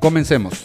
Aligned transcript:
Comencemos. 0.00 0.64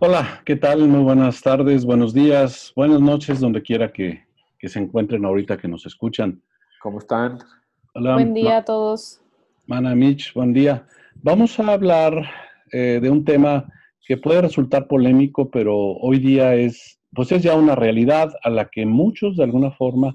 Hola, 0.00 0.42
¿qué 0.44 0.54
tal? 0.56 0.86
Muy 0.86 1.02
buenas 1.02 1.40
tardes, 1.40 1.86
buenos 1.86 2.12
días, 2.12 2.74
buenas 2.76 3.00
noches, 3.00 3.40
donde 3.40 3.62
quiera 3.62 3.90
que, 3.90 4.22
que 4.58 4.68
se 4.68 4.78
encuentren 4.78 5.24
ahorita 5.24 5.56
que 5.56 5.66
nos 5.66 5.86
escuchan. 5.86 6.42
¿Cómo 6.82 6.98
están? 6.98 7.38
Hola, 7.94 8.14
Buen 8.14 8.34
día 8.34 8.58
a 8.58 8.64
todos. 8.66 9.22
Mana 9.66 9.94
Mitch, 9.94 10.34
buen 10.34 10.52
día. 10.52 10.86
Vamos 11.22 11.58
a 11.58 11.72
hablar 11.72 12.30
eh, 12.70 12.98
de 13.00 13.08
un 13.08 13.24
tema 13.24 13.64
que 14.06 14.18
puede 14.18 14.42
resultar 14.42 14.86
polémico, 14.86 15.50
pero 15.50 15.74
hoy 15.74 16.18
día 16.18 16.54
es, 16.54 17.00
pues 17.14 17.32
es 17.32 17.42
ya 17.42 17.54
una 17.54 17.76
realidad 17.76 18.30
a 18.42 18.50
la 18.50 18.68
que 18.68 18.84
muchos 18.84 19.38
de 19.38 19.44
alguna 19.44 19.70
forma 19.70 20.14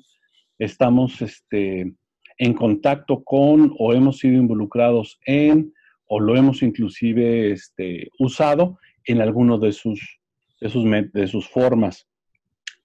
estamos 0.60 1.20
este, 1.20 1.96
en 2.38 2.54
contacto 2.54 3.24
con 3.24 3.74
o 3.80 3.92
hemos 3.92 4.20
sido 4.20 4.36
involucrados 4.36 5.20
en 5.26 5.74
o 6.08 6.20
lo 6.20 6.36
hemos 6.36 6.62
inclusive 6.62 7.52
este, 7.52 8.10
usado 8.20 8.78
en 9.06 9.22
alguno 9.22 9.58
de 9.58 9.72
sus, 9.72 10.20
de 10.60 10.70
sus, 10.70 10.86
de 11.14 11.28
sus 11.28 11.48
formas. 11.48 12.08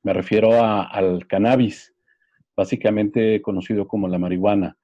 Me 0.03 0.13
refiero 0.13 0.53
a- 0.55 0.85
al 0.85 1.27
cannabis, 1.27 1.95
básicamente 2.57 3.41
conocido 3.43 3.87
como 3.87 4.09
la 4.09 4.19
marihuana. 4.19 4.77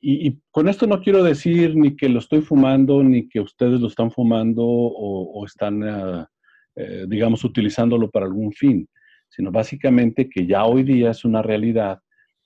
Y, 0.00 0.38
con 0.52 0.68
esto 0.68 0.86
no 0.86 1.00
quiero 1.00 1.24
decir 1.24 1.74
ni 1.74 1.96
que 1.96 2.08
lo 2.08 2.20
estoy 2.20 2.40
fumando, 2.40 3.02
ni 3.02 3.28
que 3.28 3.40
ustedes 3.40 3.80
lo 3.80 3.88
están 3.88 4.12
fumando 4.12 4.62
o, 4.64 5.44
están, 5.44 5.82
ah, 5.82 6.30
eh, 6.76 7.04
digamos, 7.08 7.42
utilizándolo 7.42 8.08
para 8.08 8.26
algún 8.26 8.52
fin, 8.52 8.88
sino 9.28 9.50
básicamente 9.50 10.28
que 10.28 10.46
ya 10.46 10.64
hoy 10.64 10.84
día 10.84 11.10
es 11.10 11.24
una 11.24 11.42
realidad 11.42 11.98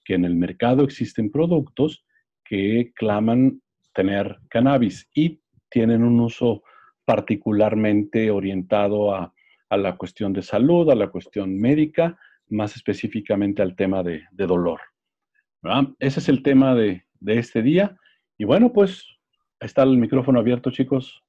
que 0.04 0.14
en 0.14 0.24
el 0.24 0.34
mercado 0.34 0.82
existen 0.82 1.30
productos 1.30 2.04
que 2.42 2.90
claman 2.94 3.60
tener 3.92 4.38
cannabis 4.48 5.08
y 5.14 5.40
tienen 5.70 6.02
un 6.02 6.20
uso 6.20 6.62
particularmente 7.04 8.30
orientado 8.30 9.14
a, 9.14 9.32
a 9.72 9.76
la 9.76 9.96
cuestión 9.96 10.34
de 10.34 10.42
salud, 10.42 10.90
a 10.90 10.94
la 10.94 11.08
cuestión 11.08 11.58
médica, 11.58 12.18
más 12.48 12.76
específicamente 12.76 13.62
al 13.62 13.74
tema 13.74 14.02
de, 14.02 14.24
de 14.30 14.46
dolor. 14.46 14.80
Ese 15.98 16.20
es 16.20 16.28
el 16.28 16.42
tema 16.42 16.74
de, 16.74 17.04
de 17.20 17.38
este 17.38 17.62
día. 17.62 17.96
Y 18.36 18.44
bueno, 18.44 18.72
pues 18.72 19.06
está 19.60 19.82
el 19.84 19.96
micrófono 19.96 20.40
abierto, 20.40 20.70
chicos. 20.70 21.22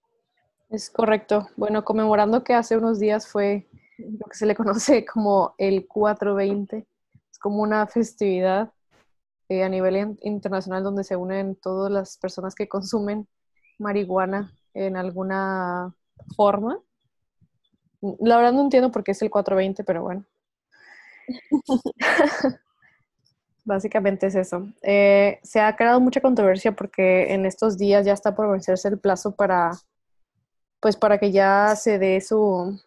Es 0.70 0.90
correcto. 0.90 1.48
Bueno, 1.56 1.86
conmemorando 1.86 2.44
que 2.44 2.54
hace 2.54 2.76
unos 2.76 3.00
días 3.00 3.28
fue 3.28 3.70
lo 3.98 4.26
que 4.26 4.36
se 4.36 4.46
le 4.46 4.56
conoce 4.56 5.06
como 5.06 5.56
el 5.58 5.88
420. 5.88 6.86
Es 7.32 7.40
como 7.40 7.62
una 7.62 7.88
festividad 7.88 8.73
eh, 9.54 9.64
a 9.64 9.70
nivel 9.70 9.98
in- 9.98 10.20
internacional 10.22 10.84
donde 10.84 11.04
se 11.04 11.16
unen 11.16 11.56
todas 11.56 11.92
las 11.92 12.18
personas 12.18 12.56
que 12.56 12.68
consumen 12.68 13.28
marihuana 13.80 14.52
en 14.74 14.98
alguna 14.98 15.94
forma. 16.36 16.80
La 18.20 18.38
verdad 18.38 18.54
no 18.54 18.62
entiendo 18.62 18.92
por 18.92 19.04
qué 19.04 19.12
es 19.12 19.22
el 19.22 19.30
420, 19.30 19.84
pero 19.84 20.04
bueno. 20.04 20.26
Básicamente 23.66 24.28
es 24.28 24.36
eso. 24.36 24.68
Eh, 24.82 25.40
se 25.44 25.62
ha 25.62 25.76
creado 25.76 26.02
mucha 26.02 26.20
controversia 26.22 26.74
porque 26.74 27.34
en 27.34 27.46
estos 27.46 27.78
días 27.78 28.06
ya 28.06 28.14
está 28.14 28.36
por 28.36 28.52
vencerse 28.52 28.90
el 28.90 29.00
plazo 29.00 29.36
para, 29.36 29.72
pues 30.82 30.98
para 30.98 31.18
que 31.18 31.32
ya 31.32 31.76
se 31.76 31.98
dé 31.98 32.20
su 32.22 32.80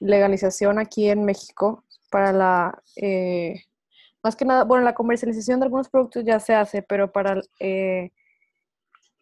legalización 0.00 0.78
aquí 0.78 1.08
en 1.08 1.24
México 1.24 1.84
para 2.10 2.32
la, 2.32 2.82
eh, 2.96 3.62
más 4.24 4.34
que 4.34 4.44
nada, 4.46 4.64
bueno, 4.64 4.82
la 4.84 4.94
comercialización 4.94 5.60
de 5.60 5.66
algunos 5.66 5.88
productos 5.90 6.24
ya 6.24 6.40
se 6.40 6.54
hace, 6.54 6.82
pero 6.82 7.12
para 7.12 7.40
eh, 7.60 8.10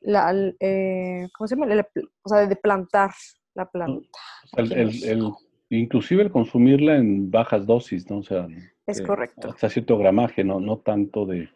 la, 0.01 0.33
eh, 0.61 1.29
¿cómo 1.37 1.49
se 1.49 1.57
llama? 1.57 1.73
El- 1.73 1.85
o 2.23 2.29
sea, 2.29 2.47
de 2.47 2.57
plantar 2.57 3.11
la 3.55 3.67
planta. 3.69 4.09
El, 4.57 4.73
el- 4.73 5.33
inclusive 5.71 6.23
el 6.23 6.31
consumirla 6.31 6.97
en 6.97 7.31
bajas 7.31 7.67
dosis, 7.67 8.09
¿no? 8.09 8.19
O 8.19 8.23
sea, 8.23 8.47
Es 8.87 9.01
eh, 9.01 9.03
correcto. 9.05 9.49
hasta 9.51 9.69
cierto 9.69 9.99
gramaje, 9.99 10.45
¿no? 10.45 10.61
No 10.61 10.79
tanto 10.79 11.27
de, 11.27 11.49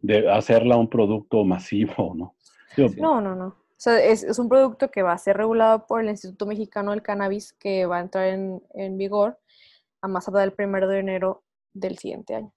de 0.00 0.30
hacerla 0.30 0.76
un 0.76 0.88
producto 0.90 1.44
masivo, 1.44 2.14
¿no? 2.14 2.34
No, 2.98 3.20
no, 3.20 3.34
no. 3.34 3.46
O 3.46 3.82
sea, 3.82 3.98
es, 3.98 4.22
es 4.24 4.38
un 4.38 4.48
producto 4.48 4.90
que 4.90 5.02
va 5.02 5.12
a 5.12 5.18
ser 5.18 5.38
regulado 5.38 5.86
por 5.86 6.02
el 6.02 6.10
Instituto 6.10 6.44
Mexicano 6.44 6.90
del 6.90 7.00
Cannabis 7.02 7.54
que 7.54 7.86
va 7.86 7.96
a 7.96 8.00
entrar 8.00 8.26
en, 8.28 8.62
en 8.74 8.98
vigor 8.98 9.38
a 10.02 10.08
más 10.08 10.26
tardar 10.26 10.44
el 10.44 10.52
primero 10.52 10.86
de 10.86 10.98
enero 10.98 11.42
del 11.72 11.96
siguiente 11.96 12.34
año. 12.34 12.52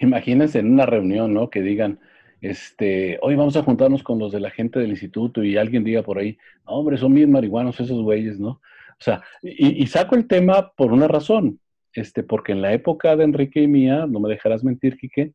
Imagínense 0.00 0.58
en 0.58 0.72
una 0.72 0.86
reunión, 0.86 1.32
¿no? 1.34 1.50
Que 1.50 1.62
digan, 1.62 2.00
este, 2.40 3.18
hoy 3.22 3.36
vamos 3.36 3.56
a 3.56 3.62
juntarnos 3.62 4.02
con 4.02 4.18
los 4.18 4.32
de 4.32 4.40
la 4.40 4.50
gente 4.50 4.78
del 4.80 4.90
instituto 4.90 5.42
y 5.44 5.56
alguien 5.56 5.84
diga 5.84 6.02
por 6.02 6.18
ahí, 6.18 6.36
no, 6.66 6.72
hombre, 6.74 6.96
son 6.98 7.14
bien 7.14 7.30
marihuanos 7.30 7.78
esos 7.80 8.02
güeyes, 8.02 8.38
¿no? 8.40 8.50
O 8.50 9.04
sea, 9.04 9.22
y, 9.42 9.82
y 9.82 9.86
saco 9.86 10.14
el 10.16 10.26
tema 10.26 10.72
por 10.76 10.92
una 10.92 11.08
razón, 11.08 11.60
este, 11.92 12.22
porque 12.22 12.52
en 12.52 12.62
la 12.62 12.72
época 12.72 13.16
de 13.16 13.24
Enrique 13.24 13.60
y 13.62 13.68
mía, 13.68 14.06
no 14.08 14.20
me 14.20 14.28
dejarás 14.28 14.62
mentir, 14.64 14.96
Quique, 14.96 15.32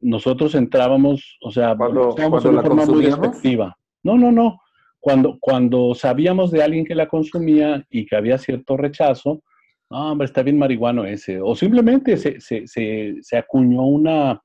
nosotros 0.00 0.54
entrábamos, 0.54 1.38
o 1.40 1.50
sea, 1.50 1.74
Cuando- 1.76 2.10
entrábamos 2.10 2.42
cuando 2.42 2.48
de 2.48 2.48
una 2.48 2.62
la 2.62 2.68
forma 2.84 2.86
muy 2.94 3.04
despectiva. 3.06 3.76
No, 4.02 4.18
no, 4.18 4.30
no. 4.32 4.60
Cuando, 5.00 5.38
cuando 5.38 5.94
sabíamos 5.94 6.50
de 6.50 6.62
alguien 6.62 6.84
que 6.84 6.94
la 6.94 7.08
consumía 7.08 7.84
y 7.90 8.06
que 8.06 8.16
había 8.16 8.38
cierto 8.38 8.76
rechazo, 8.76 9.42
no, 9.94 10.10
hombre, 10.12 10.26
está 10.26 10.42
bien 10.42 10.58
marihuano 10.58 11.04
ese. 11.04 11.40
O 11.40 11.54
simplemente 11.54 12.16
se, 12.16 12.40
se, 12.40 12.66
se, 12.66 13.16
se 13.20 13.36
acuñó 13.36 13.86
una, 13.86 14.42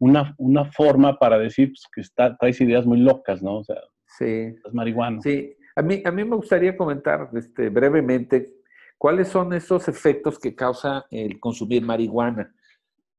una, 0.00 0.34
una 0.38 0.64
forma 0.64 1.16
para 1.16 1.38
decir 1.38 1.68
pues, 1.68 1.84
que 1.94 2.00
está, 2.00 2.36
traes 2.36 2.60
ideas 2.60 2.84
muy 2.84 2.98
locas, 2.98 3.40
¿no? 3.42 3.58
O 3.58 3.64
sea, 3.64 3.76
Sí, 4.18 4.24
es 4.24 4.74
marihuano. 4.74 5.22
sí. 5.22 5.54
A 5.76 5.82
mí, 5.82 6.02
a 6.04 6.10
mí 6.10 6.24
me 6.24 6.34
gustaría 6.34 6.76
comentar 6.76 7.30
este, 7.32 7.68
brevemente 7.68 8.52
cuáles 8.98 9.28
son 9.28 9.52
esos 9.52 9.86
efectos 9.86 10.38
que 10.38 10.54
causa 10.54 11.06
el 11.10 11.38
consumir 11.38 11.82
marihuana. 11.82 12.52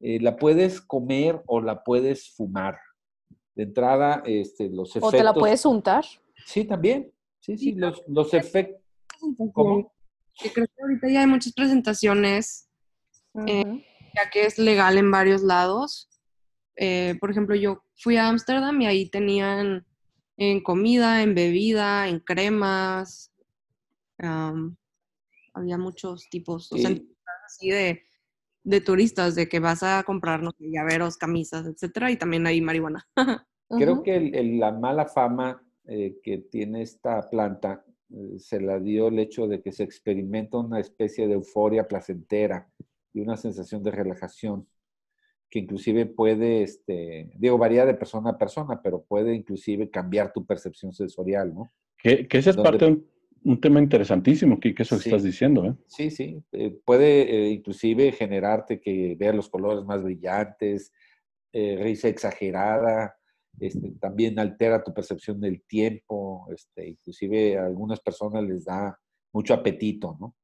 Eh, 0.02 0.20
la 0.20 0.36
puedes 0.36 0.82
comer 0.82 1.42
o 1.48 1.62
la 1.62 1.82
puedes 1.82 2.36
fumar. 2.36 2.78
De 3.56 3.64
entrada, 3.64 4.22
este, 4.26 4.70
los 4.70 4.90
efectos... 4.92 5.14
O 5.14 5.18
te 5.18 5.24
la 5.24 5.34
puedes 5.34 5.66
untar. 5.66 6.04
Sí, 6.46 6.66
también. 6.66 7.10
Sí, 7.40 7.58
sí, 7.58 7.72
Sí, 7.72 7.76
los, 7.76 8.04
los 8.08 8.34
efectos... 8.34 8.82
¿Cómo? 9.54 9.94
Que 10.36 10.52
creo 10.52 10.68
que 10.68 10.82
ahorita 10.82 11.10
ya 11.10 11.22
hay 11.22 11.28
muchas 11.28 11.54
presentaciones, 11.54 12.68
Eh, 13.48 13.64
ya 14.16 14.30
que 14.30 14.46
es 14.46 14.58
legal 14.60 14.98
en 14.98 15.10
varios 15.10 15.42
lados. 15.42 16.10
Eh, 16.76 17.16
por 17.22 17.32
ejemplo, 17.32 17.56
yo 17.56 17.84
fui 17.96 18.18
a 18.18 18.28
Ámsterdam 18.28 18.82
y 18.82 18.86
ahí 18.88 19.10
tenían 19.10 19.86
en 20.38 20.62
comida, 20.62 21.22
en 21.24 21.34
bebida, 21.36 22.08
en 22.10 22.20
cremas. 22.20 23.32
am, 24.20 24.76
había 25.54 25.78
muchos 25.78 26.30
tipos, 26.30 26.72
o 26.72 26.78
sea, 26.78 26.92
Sí. 26.92 27.16
así 27.48 27.70
de, 27.70 28.04
de 28.64 28.82
turistas, 28.82 29.34
de 29.36 29.50
que 29.50 29.60
vas 29.60 29.82
a 29.84 30.04
comprar, 30.04 30.44
no 30.44 30.52
sé, 30.52 30.66
llaveros, 30.72 31.18
camisas, 31.18 31.66
etcétera, 31.66 32.12
y 32.12 32.18
también 32.18 32.46
hay 32.46 32.62
marihuana. 32.62 33.08
Creo 33.70 34.04
que 34.04 34.16
el- 34.18 34.36
el- 34.36 34.60
la 34.60 34.72
mala 34.72 35.06
fama 35.08 35.64
eh, 35.86 36.20
que 36.24 36.38
tiene 36.38 36.84
esta 36.84 37.28
planta 37.30 37.84
eh, 37.88 37.91
se 38.38 38.60
la 38.62 38.80
dio 38.80 39.08
el 39.08 39.20
hecho 39.20 39.48
de 39.48 39.62
que 39.62 39.72
se 39.72 39.84
experimenta 39.84 40.58
una 40.58 40.80
especie 40.80 41.28
de 41.28 41.34
euforia 41.34 41.88
placentera 41.88 42.70
y 43.14 43.22
una 43.22 43.38
sensación 43.38 43.84
de 43.84 43.92
relajación 43.92 44.68
que 45.50 45.60
inclusive 45.60 46.06
puede, 46.06 46.64
este, 46.64 47.30
digo, 47.38 47.58
varía 47.58 47.86
de 47.86 47.94
persona 47.94 48.32
a 48.32 48.38
persona, 48.38 48.82
pero 48.82 49.04
puede 49.04 49.36
inclusive 49.36 49.90
cambiar 49.90 50.32
tu 50.32 50.46
percepción 50.46 50.94
sensorial, 50.94 51.54
¿no? 51.54 51.70
Que, 52.02 52.26
que 52.28 52.38
ese 52.38 52.52
es 52.52 52.56
Donde- 52.56 52.70
parte 52.72 52.86
de 52.86 52.92
un, 52.94 53.06
un 53.44 53.60
tema 53.60 53.82
interesantísimo, 53.82 54.60
que, 54.60 54.74
que 54.74 54.84
eso 54.84 54.96
que 54.96 55.04
Sí. 55.04 55.10
estás 55.10 55.24
diciendo, 55.24 55.66
¿eh? 55.66 55.74
Sí, 55.88 56.10
sí, 56.10 56.42
eh, 56.54 56.72
puede 56.86 57.24
eh, 57.24 57.50
inclusive 57.50 58.14
generarte 58.14 58.80
que 58.80 59.16
veas 59.20 59.36
los 59.36 59.50
colores 59.50 59.84
más 59.84 60.02
brillantes, 60.04 60.94
eh, 61.52 61.78
risa 61.84 62.08
exagerada, 62.08 63.18
este, 63.60 63.92
también 64.00 64.40
altera 64.40 64.84
tu 64.84 64.94
percepción 64.94 65.40
del 65.40 65.64
tiempo, 65.64 66.48
este, 66.54 66.90
inclusive 66.90 67.58
a 67.58 67.66
algunas 67.66 68.00
personas 68.00 68.44
les 68.44 68.66
da 68.66 68.98
mucho 69.34 69.54
apetito, 69.54 70.18
¿no? 70.20 70.36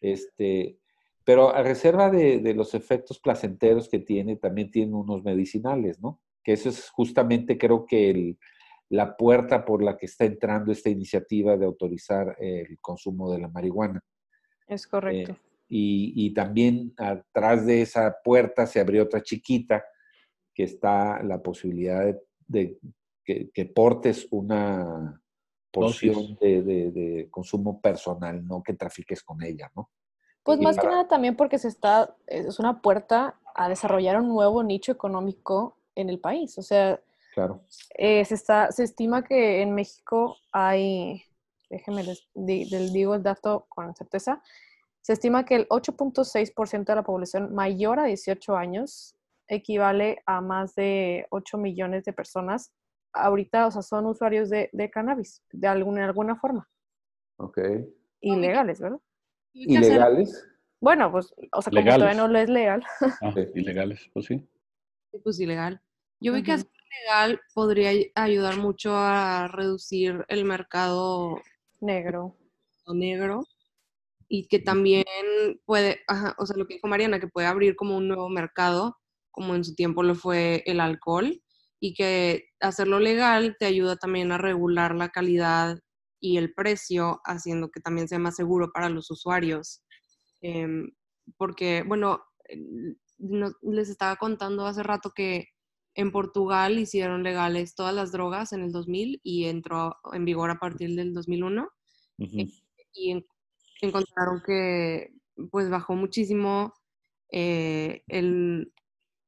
Este, 0.00 0.78
pero 1.24 1.54
a 1.54 1.62
reserva 1.62 2.10
de, 2.10 2.38
de 2.40 2.54
los 2.54 2.74
efectos 2.74 3.18
placenteros 3.18 3.88
que 3.88 3.98
tiene, 3.98 4.36
también 4.36 4.70
tiene 4.70 4.94
unos 4.94 5.24
medicinales, 5.24 6.00
¿no? 6.00 6.20
Que 6.42 6.52
eso 6.52 6.68
es 6.68 6.90
justamente 6.90 7.56
creo 7.56 7.86
que 7.86 8.10
el, 8.10 8.38
la 8.90 9.16
puerta 9.16 9.64
por 9.64 9.82
la 9.82 9.96
que 9.96 10.06
está 10.06 10.24
entrando 10.24 10.72
esta 10.72 10.90
iniciativa 10.90 11.56
de 11.56 11.64
autorizar 11.64 12.36
el 12.38 12.78
consumo 12.80 13.32
de 13.32 13.40
la 13.40 13.48
marihuana. 13.48 14.00
Es 14.66 14.86
correcto. 14.86 15.32
Eh, 15.32 15.36
y, 15.68 16.12
y, 16.14 16.34
también 16.34 16.92
atrás 16.98 17.64
de 17.64 17.80
esa 17.80 18.16
puerta 18.22 18.66
se 18.66 18.80
abrió 18.80 19.02
otra 19.02 19.22
chiquita 19.22 19.82
que 20.54 20.64
está 20.64 21.22
la 21.22 21.42
posibilidad 21.42 22.04
de, 22.04 22.22
de 22.46 22.78
que, 23.24 23.50
que, 23.50 23.64
portes 23.66 24.28
una 24.30 25.20
porción 25.70 26.36
de, 26.40 26.62
de, 26.62 26.90
de, 26.92 27.28
consumo 27.30 27.80
personal, 27.80 28.46
no 28.46 28.62
que 28.62 28.74
trafiques 28.74 29.22
con 29.22 29.42
ella, 29.42 29.70
¿no? 29.74 29.90
Pues 30.44 30.60
más 30.60 30.76
para... 30.76 30.88
que 30.88 30.94
nada 30.94 31.08
también 31.08 31.36
porque 31.36 31.58
se 31.58 31.68
está, 31.68 32.14
es 32.26 32.58
una 32.58 32.80
puerta 32.80 33.40
a 33.54 33.68
desarrollar 33.68 34.20
un 34.20 34.28
nuevo 34.28 34.62
nicho 34.62 34.92
económico 34.92 35.78
en 35.94 36.10
el 36.10 36.20
país. 36.20 36.58
O 36.58 36.62
sea, 36.62 37.00
claro. 37.32 37.62
Eh, 37.96 38.24
se, 38.24 38.34
está, 38.34 38.70
se 38.70 38.84
estima 38.84 39.24
que 39.24 39.62
en 39.62 39.74
México 39.74 40.36
hay, 40.52 41.22
déjenme 41.70 42.04
les, 42.04 42.28
les 42.34 42.92
digo 42.92 43.14
el 43.14 43.22
dato 43.22 43.66
con 43.68 43.94
certeza, 43.94 44.42
se 45.00 45.14
estima 45.14 45.44
que 45.44 45.56
el 45.56 45.68
8.6% 45.68 46.84
de 46.84 46.94
la 46.94 47.02
población 47.02 47.54
mayor 47.54 47.98
a 47.98 48.04
18 48.04 48.56
años 48.56 49.16
equivale 49.48 50.22
a 50.26 50.40
más 50.40 50.74
de 50.74 51.26
8 51.30 51.58
millones 51.58 52.04
de 52.04 52.12
personas. 52.12 52.72
Ahorita, 53.12 53.66
o 53.66 53.70
sea, 53.70 53.82
son 53.82 54.06
usuarios 54.06 54.50
de, 54.50 54.70
de 54.72 54.90
cannabis, 54.90 55.42
de 55.52 55.68
alguna, 55.68 56.04
alguna 56.04 56.36
forma. 56.36 56.68
Ok. 57.36 57.58
Ilegales, 58.20 58.80
¿verdad? 58.80 59.00
¿Ilegales? 59.52 60.46
Bueno, 60.80 61.10
pues, 61.10 61.32
o 61.52 61.62
sea, 61.62 61.70
como 61.70 61.80
Legales. 61.80 61.98
todavía 61.98 62.20
no 62.22 62.28
lo 62.28 62.38
es 62.38 62.48
legal. 62.48 62.84
Ah, 63.22 63.34
ilegales, 63.54 64.10
pues 64.12 64.26
sí. 64.26 64.46
Sí, 65.10 65.18
pues 65.22 65.38
ilegal. 65.40 65.80
Yo 66.20 66.32
vi 66.32 66.42
que 66.42 66.52
hacer 66.52 66.70
legal 67.06 67.40
podría 67.54 67.90
ayudar 68.14 68.56
mucho 68.56 68.92
a 68.96 69.48
reducir 69.48 70.24
el 70.28 70.44
mercado 70.44 71.40
negro. 71.80 72.36
negro 72.86 73.42
y 74.28 74.48
que 74.48 74.58
también 74.58 75.04
puede, 75.64 76.00
ajá, 76.08 76.34
o 76.38 76.46
sea, 76.46 76.56
lo 76.56 76.66
que 76.66 76.74
dijo 76.74 76.88
Mariana, 76.88 77.20
que 77.20 77.28
puede 77.28 77.46
abrir 77.46 77.76
como 77.76 77.96
un 77.96 78.08
nuevo 78.08 78.28
mercado, 78.28 78.98
como 79.34 79.54
en 79.54 79.64
su 79.64 79.74
tiempo 79.74 80.02
lo 80.02 80.14
fue 80.14 80.62
el 80.66 80.80
alcohol, 80.80 81.42
y 81.80 81.92
que 81.92 82.44
hacerlo 82.60 83.00
legal 83.00 83.56
te 83.58 83.66
ayuda 83.66 83.96
también 83.96 84.32
a 84.32 84.38
regular 84.38 84.94
la 84.94 85.10
calidad 85.10 85.78
y 86.20 86.38
el 86.38 86.54
precio, 86.54 87.20
haciendo 87.24 87.70
que 87.70 87.80
también 87.80 88.08
sea 88.08 88.18
más 88.18 88.36
seguro 88.36 88.70
para 88.72 88.88
los 88.88 89.10
usuarios. 89.10 89.82
Eh, 90.40 90.66
porque, 91.36 91.82
bueno, 91.86 92.22
no, 93.18 93.52
les 93.62 93.88
estaba 93.88 94.16
contando 94.16 94.66
hace 94.66 94.82
rato 94.82 95.12
que 95.14 95.48
en 95.94 96.12
Portugal 96.12 96.78
hicieron 96.78 97.22
legales 97.22 97.74
todas 97.74 97.94
las 97.94 98.12
drogas 98.12 98.52
en 98.52 98.62
el 98.62 98.72
2000 98.72 99.20
y 99.22 99.44
entró 99.44 99.96
en 100.12 100.24
vigor 100.24 100.50
a 100.50 100.58
partir 100.58 100.94
del 100.94 101.12
2001. 101.12 101.68
Uh 102.18 102.24
-huh. 102.24 102.62
Y 102.94 103.10
en, 103.10 103.26
encontraron 103.80 104.42
que 104.46 105.12
pues 105.50 105.68
bajó 105.68 105.94
muchísimo 105.94 106.72
eh, 107.30 108.02
el, 108.08 108.72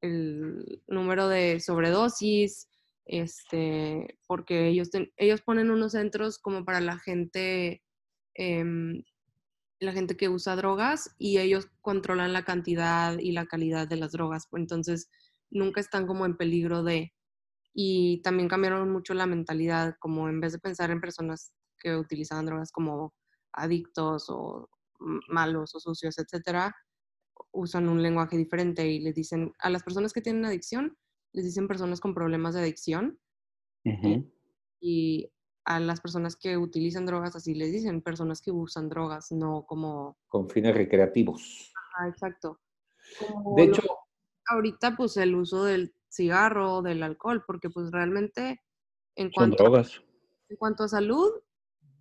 el, 0.01 0.83
número 0.87 1.29
de 1.29 1.61
sobredosis, 1.61 2.69
este, 3.05 4.19
porque 4.27 4.69
ellos, 4.69 4.91
ten, 4.91 5.13
ellos 5.17 5.43
ponen 5.43 5.71
unos 5.71 5.93
centros 5.93 6.39
como 6.39 6.65
para 6.65 6.81
la 6.81 6.99
gente, 6.99 7.83
eh, 8.35 8.65
la 9.79 9.93
gente 9.93 10.17
que 10.17 10.29
usa 10.29 10.57
drogas 10.57 11.15
y 11.19 11.39
ellos 11.39 11.69
controlan 11.83 12.33
la 12.33 12.45
cantidad 12.45 13.19
y 13.19 13.33
la 13.33 13.47
calidad 13.47 13.89
de 13.89 13.97
las 13.97 14.13
drogas. 14.13 14.49
Entonces, 14.53 15.11
nunca 15.51 15.81
están 15.81 16.07
como 16.07 16.27
en 16.27 16.37
peligro 16.37 16.83
de... 16.83 17.13
Y 17.79 18.23
también 18.23 18.49
cambiaron 18.49 18.91
mucho 18.91 19.13
la 19.13 19.27
mentalidad, 19.27 19.97
como 20.01 20.29
en 20.31 20.41
vez 20.41 20.53
de 20.53 20.59
pensar 20.59 20.91
en 20.91 21.01
personas 21.01 21.53
que 21.79 21.95
utilizaban 21.95 22.47
drogas 22.47 22.73
como 22.73 23.15
adictos 23.53 24.27
o 24.31 24.71
malos 25.29 25.75
o 25.75 25.81
sucios, 25.81 26.19
etcétera, 26.19 26.75
usan 27.53 27.89
un 27.89 28.03
lenguaje 28.03 28.37
diferente 28.37 28.87
y 28.87 29.01
les 29.01 29.15
dicen 29.15 29.53
a 29.59 29.71
las 29.71 29.83
personas 29.83 30.13
que 30.13 30.21
tienen 30.21 30.45
adicción, 30.45 30.97
les 31.33 31.45
dicen 31.45 31.69
personas 31.69 32.01
con 32.01 32.15
problemas 32.15 32.55
de 32.55 32.61
adicción. 32.61 33.19
Uh 33.85 33.91
-huh. 33.91 34.33
Y 34.81 35.31
a 35.65 35.81
las 35.81 36.01
personas 36.01 36.37
que 36.37 36.57
utilizan 36.57 37.07
drogas, 37.07 37.35
así 37.35 37.55
les 37.55 37.73
dicen 37.73 38.01
personas 38.03 38.41
que 38.41 38.53
usan 38.53 38.89
drogas, 38.89 39.33
no 39.33 39.65
como... 39.67 40.17
Con 40.29 40.49
fines 40.49 40.75
recreativos. 40.75 41.73
Ah, 41.99 42.09
exacto. 42.09 42.61
Como 43.19 43.57
de 43.57 43.65
hecho... 43.65 43.83
Lo, 43.83 43.97
ahorita, 44.49 44.97
pues 44.97 45.17
el 45.17 45.35
uso 45.35 45.65
del 45.65 45.95
cigarro, 46.09 46.83
del 46.83 47.03
alcohol, 47.03 47.43
porque 47.47 47.69
pues 47.69 47.91
realmente 47.91 48.61
en 49.17 49.31
cuanto, 49.31 49.57
Son 49.57 49.73
drogas. 49.73 50.03
en 50.49 50.57
cuanto 50.57 50.85
a 50.85 50.89
salud, 50.89 51.33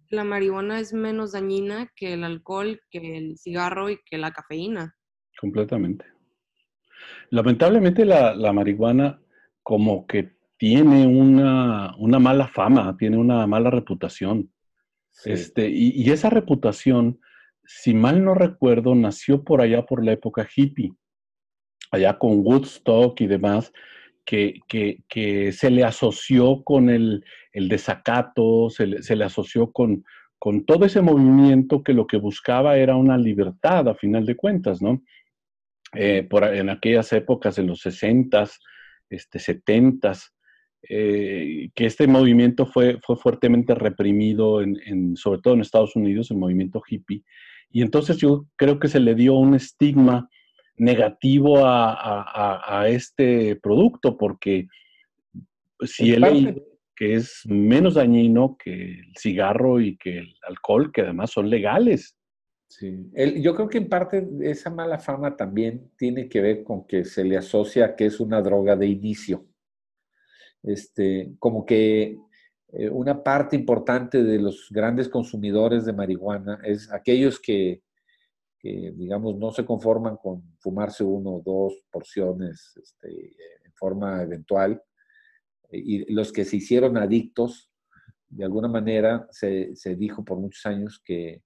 la 0.10 0.24
marihuana 0.24 0.80
es 0.80 0.94
menos 0.94 1.32
dañina 1.32 1.92
que 1.96 2.14
el 2.14 2.24
alcohol, 2.24 2.82
que 2.90 3.18
el 3.18 3.38
cigarro 3.38 3.90
y 3.90 4.00
que 4.06 4.18
la 4.18 4.32
cafeína. 4.32 4.95
Completamente. 5.46 6.06
Lamentablemente 7.30 8.04
la, 8.04 8.34
la 8.34 8.52
marihuana 8.52 9.22
como 9.62 10.08
que 10.08 10.32
tiene 10.58 11.06
una, 11.06 11.96
una, 12.00 12.18
mala 12.18 12.48
fama, 12.48 12.98
tiene 12.98 13.18
una 13.18 13.46
mala 13.46 13.70
reputación. 13.70 14.52
Sí. 15.12 15.34
Este, 15.34 15.70
y, 15.70 16.02
y, 16.02 16.10
esa 16.10 16.32
reputación, 16.32 17.20
si 17.64 17.94
mal 17.94 18.24
no 18.26 18.34
recuerdo, 18.34 18.96
nació 18.96 19.44
por 19.44 19.62
allá 19.62 19.86
por 19.86 20.04
la 20.04 20.14
época 20.14 20.48
hippie, 20.56 20.94
allá 21.92 22.18
con 22.18 22.40
Woodstock 22.40 23.22
y 23.22 23.28
demás, 23.28 23.72
que, 24.26 24.62
que, 24.68 25.04
que 25.08 25.52
se 25.52 25.70
le 25.70 25.84
asoció 25.84 26.64
con 26.64 26.90
el, 26.90 27.24
el 27.52 27.70
desacato, 27.70 28.72
se 28.72 28.88
le, 28.88 29.04
se 29.04 29.16
le 29.16 29.26
asoció 29.26 29.72
con, 29.72 30.04
con, 30.40 30.66
todo 30.66 30.86
ese 30.86 31.02
movimiento 31.02 31.84
que 31.84 31.94
lo 31.94 32.08
que 32.08 32.18
buscaba 32.18 32.78
era 32.78 32.96
una 32.96 33.16
libertad, 33.16 33.88
a 33.88 33.94
final 33.94 34.26
de 34.26 34.36
cuentas, 34.36 34.82
¿no? 34.82 35.04
Eh, 35.96 36.24
por, 36.30 36.44
en 36.44 36.70
aquellas 36.70 37.12
épocas, 37.14 37.58
en 37.58 37.68
los 37.68 37.86
60s, 37.86 38.60
este, 39.10 39.40
70s, 39.40 40.32
eh, 40.88 41.70
que 41.74 41.86
este 41.86 42.08
movimiento 42.08 42.66
fue, 42.66 43.00
fue 43.02 43.16
fuertemente 43.16 43.74
reprimido, 43.76 44.62
en, 44.62 44.78
en, 44.86 45.16
sobre 45.16 45.42
todo 45.42 45.54
en 45.54 45.62
Estados 45.62 45.96
Unidos, 45.96 46.32
el 46.32 46.38
movimiento 46.38 46.82
hippie. 46.88 47.24
Y 47.72 47.82
entonces 47.82 48.18
yo 48.18 48.46
creo 48.56 48.80
que 48.80 48.88
se 48.88 49.00
le 49.00 49.16
dio 49.16 49.34
un 49.34 49.56
estigma 49.56 50.30
negativo 50.78 51.66
a, 51.66 51.94
a, 51.94 52.82
a 52.82 52.90
este 52.90 53.56
producto, 53.56 54.18
porque 54.18 54.68
si 55.82 56.14
he 56.14 56.20
leído 56.20 56.56
que 56.96 57.16
es 57.16 57.42
menos 57.46 57.96
dañino 57.96 58.58
que 58.58 59.00
el 59.00 59.14
cigarro 59.18 59.82
y 59.82 59.98
que 59.98 60.20
el 60.20 60.36
alcohol, 60.48 60.92
que 60.92 61.02
además 61.02 61.32
son 61.32 61.50
legales. 61.50 62.16
Sí. 62.68 63.10
Yo 63.42 63.56
creo 63.56 63.70
que 63.70 63.78
en 63.78 63.90
parte 63.90 64.28
esa 64.42 64.70
mala 64.70 65.00
fama 65.00 65.38
también 65.38 65.92
tiene 65.98 66.28
que 66.28 66.42
ver 66.42 66.64
con 66.64 66.86
que 66.86 67.06
se 67.06 67.24
le 67.24 67.38
asocia 67.38 67.96
que 67.96 68.08
es 68.08 68.20
una 68.20 68.42
droga 68.42 68.76
de 68.76 68.88
inicio 68.88 69.48
este, 70.66 71.36
como 71.40 71.66
que 71.66 72.18
eh, 72.70 72.90
una 72.90 73.24
parte 73.24 73.56
importante 73.56 74.24
de 74.24 74.40
los 74.40 74.68
grandes 74.72 75.08
consumidores 75.08 75.86
de 75.86 75.94
marihuana 75.94 76.60
es 76.64 76.92
aquellos 76.92 77.40
que, 77.40 77.82
digamos, 78.64 79.38
no 79.38 79.52
se 79.52 79.64
conforman 79.64 80.18
con 80.18 80.42
fumarse 80.58 81.04
uno 81.04 81.36
o 81.36 81.44
dos 81.46 81.84
porciones 81.92 82.74
este, 82.82 83.36
en 83.64 83.74
forma 83.76 84.24
eventual, 84.24 84.82
y 85.72 86.12
los 86.12 86.32
que 86.32 86.46
se 86.46 86.58
hicieron 86.58 86.98
adictos, 86.98 87.70
de 88.28 88.44
alguna 88.44 88.68
manera 88.68 89.28
se 89.30 89.96
dijo 89.96 90.26
por 90.26 90.40
muchos 90.40 90.66
años 90.66 91.00
que 91.06 91.44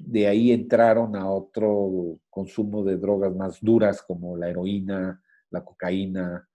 de 0.00 0.26
ahí 0.26 0.52
entraron 0.52 1.16
a 1.16 1.30
otro 1.30 2.18
consumo 2.30 2.84
de 2.84 2.96
drogas 2.96 3.34
más 3.34 3.58
duras 3.60 4.02
como 4.02 4.36
la 4.36 4.48
heroína, 4.48 5.22
la 5.50 5.64
cocaína, 5.64 6.48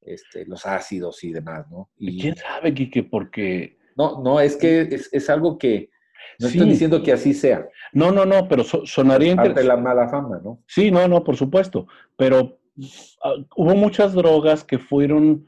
este, 0.00 0.46
los 0.46 0.64
ácidos 0.66 1.22
y 1.24 1.32
demás, 1.32 1.66
¿no? 1.70 1.90
Y, 1.96 2.20
¿Quién 2.20 2.36
sabe, 2.36 2.72
Quique? 2.74 3.02
Porque... 3.02 3.76
No, 3.96 4.22
no, 4.22 4.40
es 4.40 4.56
que 4.56 4.82
es, 4.82 5.12
es 5.12 5.30
algo 5.30 5.58
que... 5.58 5.90
No 6.38 6.48
sí. 6.48 6.58
estoy 6.58 6.70
diciendo 6.70 7.02
que 7.02 7.12
así 7.12 7.34
sea. 7.34 7.68
No, 7.92 8.12
no, 8.12 8.24
no, 8.24 8.48
pero 8.48 8.62
so, 8.62 8.86
sonaría 8.86 9.32
interesante. 9.32 9.64
la 9.64 9.76
mala 9.76 10.08
fama, 10.08 10.40
¿no? 10.42 10.62
Sí, 10.66 10.90
no, 10.90 11.06
no, 11.08 11.24
por 11.24 11.36
supuesto. 11.36 11.86
Pero 12.16 12.58
uh, 12.76 13.44
hubo 13.56 13.74
muchas 13.74 14.12
drogas 14.12 14.62
que 14.62 14.78
fueron 14.78 15.46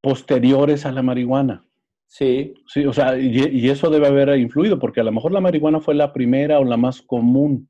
posteriores 0.00 0.86
a 0.86 0.92
la 0.92 1.02
marihuana. 1.02 1.66
Sí. 2.14 2.54
Sí, 2.68 2.86
o 2.86 2.92
sea, 2.92 3.18
y, 3.18 3.40
y, 3.50 3.68
eso 3.68 3.90
debe 3.90 4.06
haber 4.06 4.38
influido, 4.38 4.78
porque 4.78 5.00
a 5.00 5.04
lo 5.04 5.10
mejor 5.10 5.32
la 5.32 5.40
marihuana 5.40 5.80
fue 5.80 5.96
la 5.96 6.12
primera 6.12 6.60
o 6.60 6.64
la 6.64 6.76
más 6.76 7.02
común. 7.02 7.68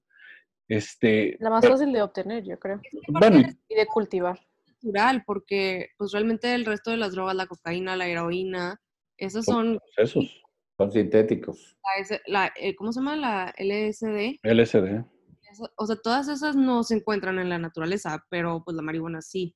Este, 0.69 1.39
la 1.41 1.49
más 1.49 1.63
pero, 1.63 1.75
fácil 1.79 1.95
de 1.95 2.03
obtener, 2.03 2.45
yo 2.45 2.59
creo. 2.59 2.79
Bueno, 3.09 3.39
y 3.39 3.75
de 3.75 3.87
cultivar 3.87 4.39
natural, 4.83 5.23
porque 5.27 5.89
pues 5.97 6.13
realmente 6.13 6.55
el 6.55 6.67
resto 6.67 6.91
de 6.91 6.99
las 6.99 7.13
drogas, 7.13 7.35
la 7.35 7.47
cocaína, 7.47 7.97
la 7.97 8.07
heroína, 8.07 8.79
esos 9.17 9.47
son... 9.47 9.79
Esos. 9.97 10.43
Son 10.77 10.93
sintéticos. 10.93 11.79
La, 11.83 12.21
la, 12.27 12.53
eh, 12.61 12.75
¿Cómo 12.75 12.93
se 12.93 13.01
llama? 13.01 13.17
La 13.17 13.55
LSD. 13.57 14.41
LSD. 14.43 15.05
Eso, 15.51 15.73
o 15.77 15.87
sea, 15.87 15.97
todas 16.03 16.29
esas 16.29 16.55
no 16.55 16.83
se 16.83 16.97
encuentran 16.97 17.39
en 17.39 17.49
la 17.49 17.59
naturaleza, 17.59 18.27
pero 18.29 18.63
pues 18.63 18.77
la 18.77 18.83
marihuana 18.83 19.23
sí. 19.23 19.55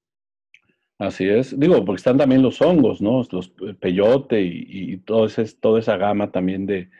Así 0.98 1.28
es. 1.28 1.58
Digo, 1.58 1.84
porque 1.84 1.98
están 1.98 2.18
también 2.18 2.42
los 2.42 2.60
hongos, 2.60 3.00
¿no? 3.00 3.22
Los 3.30 3.52
peyote 3.80 4.42
y, 4.42 4.98
todo 4.98 5.26
ese, 5.26 5.44
toda 5.60 5.78
esa 5.78 5.96
gama 5.96 6.32
también 6.32 6.66
de, 6.66 6.90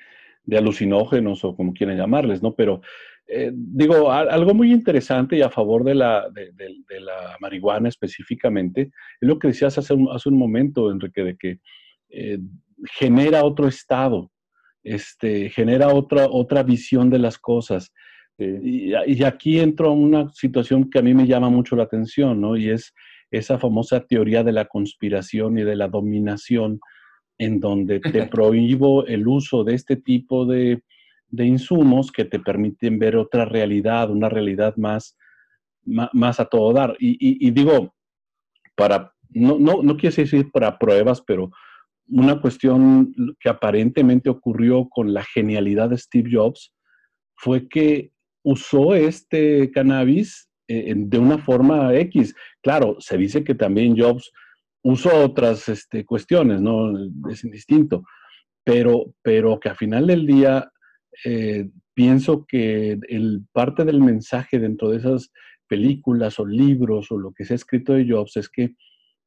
de 0.44 0.58
alucinógenos 0.58 1.44
o 1.44 1.56
como 1.56 1.72
quieren 1.72 1.98
llamarles, 1.98 2.40
¿no? 2.40 2.54
Pero 2.54 2.80
eh, 3.26 3.50
digo, 3.52 4.10
algo 4.10 4.54
muy 4.54 4.72
interesante 4.72 5.36
y 5.36 5.42
a 5.42 5.50
favor 5.50 5.84
de 5.84 5.94
la, 5.96 6.30
de, 6.30 7.00
la, 7.00 7.36
marihuana 7.40 7.88
específicamente, 7.88 8.90
es 9.20 9.28
lo 9.28 9.38
que 9.38 9.48
decías 9.48 9.76
hace 9.76 9.92
un, 9.94 10.08
hace 10.10 10.28
un 10.28 10.38
momento, 10.38 10.90
Enrique, 10.90 11.22
de 11.22 11.36
que 11.36 11.58
eh, 12.08 12.38
genera 12.92 13.44
otro 13.44 13.68
estado, 13.68 14.30
este, 14.82 15.50
genera 15.50 15.88
otra, 15.88 16.26
otra 16.28 16.62
visión 16.62 17.10
de 17.10 17.18
las 17.18 17.36
cosas. 17.36 17.92
y, 18.38 18.94
y, 18.94 19.24
aquí 19.24 19.58
entro 19.60 19.88
a 19.88 19.92
una 19.92 20.30
situación 20.30 20.88
que 20.88 21.00
a 21.00 21.02
mí 21.02 21.12
me 21.12 21.26
llama 21.26 21.50
mucho 21.50 21.76
la 21.76 21.82
atención, 21.82 22.40
¿no? 22.40 22.56
Y 22.56 22.70
es 22.70 22.94
esa 23.30 23.58
famosa 23.58 24.00
teoría 24.00 24.42
de 24.42 24.52
la 24.52 24.66
conspiración 24.66 25.58
y 25.58 25.62
de 25.62 25.76
la 25.76 25.88
dominación, 25.88 26.80
en 27.38 27.60
donde 27.60 28.00
te 28.00 28.26
prohíbo 28.26 29.06
el 29.06 29.26
uso 29.28 29.64
de 29.64 29.74
este 29.74 29.96
tipo 29.96 30.46
de, 30.46 30.82
de 31.28 31.46
insumos 31.46 32.10
que 32.10 32.24
te 32.24 32.40
permiten 32.40 32.98
ver 32.98 33.16
otra 33.16 33.44
realidad, 33.44 34.10
una 34.10 34.28
realidad 34.28 34.76
más, 34.76 35.16
más, 35.84 36.40
a 36.40 36.46
todo 36.46 36.72
dar. 36.72 36.96
Y, 36.98 37.50
digo, 37.50 37.94
para, 38.74 39.12
no, 39.30 39.58
no, 39.58 39.82
no 39.82 39.96
quiero 39.96 40.16
decir 40.16 40.50
para 40.50 40.78
pruebas, 40.78 41.22
pero 41.22 41.50
una 42.08 42.40
cuestión 42.40 43.14
que 43.38 43.48
aparentemente 43.48 44.30
ocurrió 44.30 44.88
con 44.88 45.12
la 45.12 45.22
genialidad 45.22 45.90
de 45.90 45.98
Steve 45.98 46.30
Jobs 46.32 46.74
fue 47.36 47.68
que 47.68 48.12
usó 48.42 48.94
este 48.94 49.70
cannabis 49.70 50.47
eh, 50.68 50.92
de 50.94 51.18
una 51.18 51.38
forma 51.38 51.94
X. 51.94 52.34
Claro, 52.62 52.96
se 53.00 53.16
dice 53.16 53.42
que 53.42 53.54
también 53.54 53.98
Jobs 53.98 54.30
usó 54.82 55.24
otras 55.24 55.68
este, 55.68 56.04
cuestiones, 56.04 56.60
¿no? 56.60 56.92
Es 57.30 57.42
indistinto. 57.42 58.04
Pero, 58.64 59.14
pero 59.22 59.58
que 59.58 59.70
a 59.70 59.74
final 59.74 60.06
del 60.06 60.26
día 60.26 60.70
eh, 61.24 61.70
pienso 61.94 62.44
que 62.46 62.98
el, 63.08 63.44
parte 63.52 63.84
del 63.84 64.00
mensaje 64.00 64.58
dentro 64.58 64.90
de 64.90 64.98
esas 64.98 65.32
películas 65.66 66.38
o 66.38 66.46
libros 66.46 67.10
o 67.10 67.18
lo 67.18 67.32
que 67.32 67.44
se 67.44 67.54
ha 67.54 67.56
escrito 67.56 67.94
de 67.94 68.06
Jobs 68.08 68.36
es 68.36 68.48
que 68.48 68.74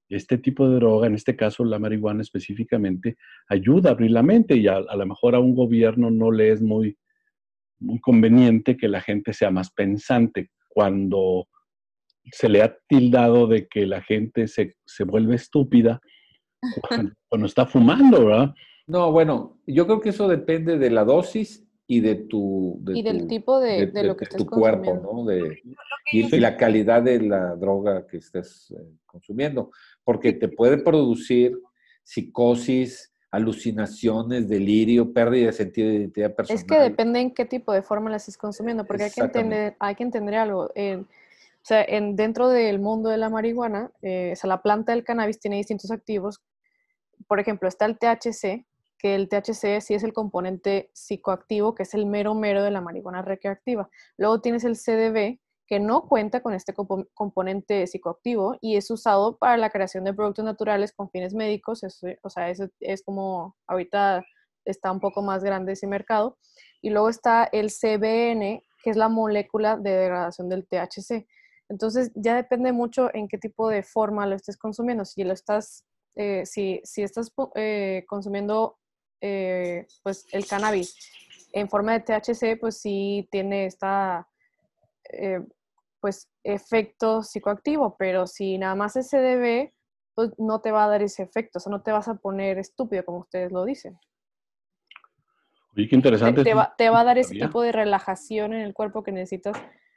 este 0.09 0.37
tipo 0.37 0.69
de 0.69 0.75
droga, 0.75 1.07
en 1.07 1.15
este 1.15 1.35
caso 1.35 1.63
la 1.65 1.79
marihuana 1.79 2.21
específicamente, 2.21 3.17
ayuda 3.47 3.89
a 3.89 3.93
abrir 3.93 4.11
la 4.11 4.23
mente 4.23 4.57
y 4.57 4.67
a, 4.67 4.79
lo 4.79 5.05
mejor 5.05 5.35
a 5.35 5.39
un 5.39 5.55
gobierno 5.55 6.11
no 6.11 6.31
le 6.31 6.51
es 6.51 6.61
muy, 6.61 6.97
muy 7.79 7.99
conveniente 7.99 8.77
que 8.77 8.87
la 8.87 9.01
gente 9.01 9.33
sea 9.33 9.49
más 9.49 9.71
pensante 9.71 10.51
cuando 10.73 11.47
se 12.31 12.49
le 12.49 12.61
ha 12.61 12.77
tildado 12.87 13.47
de 13.47 13.67
que 13.67 13.85
la 13.85 14.01
gente 14.01 14.47
se, 14.47 14.75
se 14.85 15.03
vuelve 15.03 15.35
estúpida 15.35 16.01
cuando, 16.87 17.13
cuando, 17.27 17.47
está 17.47 17.65
fumando, 17.65 18.25
¿verdad? 18.25 18.53
No, 18.87 19.11
bueno, 19.11 19.59
yo 19.65 19.85
creo 19.85 20.01
que 20.01 20.09
eso 20.09 20.27
depende 20.27 20.77
de 20.77 20.89
la 20.89 21.03
dosis 21.03 21.65
y 21.87 21.99
de 21.99 22.15
tu... 22.15 22.81
y 22.93 23.01
del 23.01 23.27
tipo 23.27 23.59
de, 23.59 23.87
de, 23.87 24.03
lo 24.03 24.15
que 24.15 24.25
tu 24.25 24.45
cuerpo, 24.45 24.93
¿no? 25.01 25.25
De, 25.25 25.61
y, 26.11 26.39
la 26.39 26.55
calidad 26.55 27.03
de 27.03 27.21
la 27.21 27.55
droga 27.55 28.07
que 28.07 28.17
estés 28.17 28.71
eh, 28.71 28.97
consumiendo, 29.05 29.71
porque 30.03 30.33
te 30.33 30.47
puede 30.47 30.77
producir 30.77 31.57
psicosis, 32.03 33.10
alucinaciones, 33.31 34.49
delirio, 34.49 35.13
pérdida 35.13 35.47
de 35.47 35.53
sentido 35.53 35.89
de 35.89 35.95
identidad 35.95 36.35
personal. 36.35 36.59
Es 36.59 36.67
que 36.67 36.77
depende 36.77 37.19
en 37.21 37.33
qué 37.33 37.45
tipo 37.45 37.71
de 37.71 37.81
forma 37.81 38.09
la 38.09 38.17
estés 38.17 38.37
consumiendo, 38.37 38.85
porque 38.85 39.05
hay 39.05 39.11
que 39.11 39.21
entender, 39.21 39.75
hay 39.79 39.95
que 39.95 40.03
entender 40.03 40.35
algo. 40.35 40.65
o 40.65 41.05
sea, 41.63 41.83
en, 41.83 42.17
dentro 42.17 42.49
del 42.49 42.79
mundo 42.79 43.09
de 43.09 43.17
la 43.17 43.29
marihuana, 43.29 43.89
eh, 44.01 44.31
o 44.33 44.35
sea, 44.35 44.49
la 44.49 44.61
planta 44.61 44.91
del 44.91 45.05
cannabis 45.05 45.39
tiene 45.39 45.55
distintos 45.55 45.91
activos. 45.91 46.41
Por 47.25 47.39
ejemplo, 47.39 47.69
está 47.69 47.85
el 47.85 47.97
THC, 47.97 48.65
que 48.97 49.15
el 49.15 49.29
THC 49.29 49.79
sí 49.79 49.93
es 49.93 50.03
el 50.03 50.11
componente 50.11 50.91
psicoactivo, 50.93 51.73
que 51.73 51.83
es 51.83 51.93
el 51.93 52.05
mero 52.05 52.35
mero 52.35 52.63
de 52.63 52.71
la 52.71 52.81
marihuana 52.81 53.21
recreativa. 53.21 53.89
Luego 54.17 54.41
tienes 54.41 54.65
el 54.65 54.75
CDB, 54.75 55.39
que 55.71 55.79
no 55.79 56.01
cuenta 56.09 56.41
con 56.41 56.53
este 56.53 56.73
componente 57.13 57.87
psicoactivo 57.87 58.57
y 58.59 58.75
es 58.75 58.91
usado 58.91 59.37
para 59.37 59.55
la 59.55 59.69
creación 59.69 60.03
de 60.03 60.13
productos 60.13 60.43
naturales 60.43 60.91
con 60.91 61.09
fines 61.09 61.33
médicos. 61.33 61.81
o 62.23 62.29
sea, 62.29 62.49
es, 62.49 62.61
es 62.81 63.01
como 63.03 63.55
ahorita 63.67 64.21
está 64.65 64.91
un 64.91 64.99
poco 64.99 65.21
más 65.21 65.45
grande 65.45 65.71
ese 65.71 65.87
mercado. 65.87 66.37
Y 66.81 66.89
luego 66.89 67.07
está 67.07 67.45
el 67.45 67.69
CBN, 67.69 68.61
que 68.83 68.89
es 68.89 68.97
la 68.97 69.07
molécula 69.07 69.77
de 69.77 69.91
degradación 69.91 70.49
del 70.49 70.67
THC. 70.67 71.25
Entonces 71.69 72.11
ya 72.15 72.35
depende 72.35 72.73
mucho 72.73 73.09
en 73.13 73.29
qué 73.29 73.37
tipo 73.37 73.69
de 73.69 73.81
forma 73.81 74.27
lo 74.27 74.35
estés 74.35 74.57
consumiendo. 74.57 75.05
Si 75.05 75.23
lo 75.23 75.31
estás, 75.31 75.85
eh, 76.15 76.45
si, 76.45 76.81
si, 76.83 77.01
estás 77.01 77.31
eh, 77.55 78.03
consumiendo 78.09 78.77
eh, 79.21 79.87
pues 80.03 80.25
el 80.33 80.45
cannabis 80.45 80.97
en 81.53 81.69
forma 81.69 81.97
de 81.97 82.01
THC, 82.01 82.59
pues 82.59 82.81
sí 82.81 83.29
tiene 83.31 83.67
esta, 83.67 84.27
eh, 85.13 85.39
pues, 86.01 86.29
efecto 86.43 87.23
psicoactivo, 87.23 87.95
pero 87.97 88.27
si 88.27 88.57
nada 88.57 88.75
más 88.75 88.95
es 88.95 89.09
CDB, 89.09 89.71
pues 90.15 90.31
no 90.37 90.59
te 90.59 90.71
va 90.71 90.85
a 90.85 90.89
dar 90.89 91.01
ese 91.01 91.23
efecto, 91.23 91.57
o 91.57 91.61
sea, 91.61 91.71
no 91.71 91.81
te 91.81 91.91
vas 91.91 92.07
a 92.07 92.15
poner 92.15 92.57
estúpido, 92.57 93.05
como 93.05 93.19
ustedes 93.19 93.51
lo 93.51 93.63
dicen. 93.63 93.97
Oye, 95.77 95.87
qué 95.87 95.95
interesante. 95.95 96.43
Te, 96.43 96.53
va, 96.53 96.73
a 96.99 97.03
dar 97.03 97.17
ese 97.17 97.35
tipo 97.35 97.61
de 97.61 97.71
relajación 97.71 98.53
en 98.53 98.61
el 98.61 98.73
cuerpo 98.73 99.03
que 99.03 99.13
necesitas, 99.13 99.55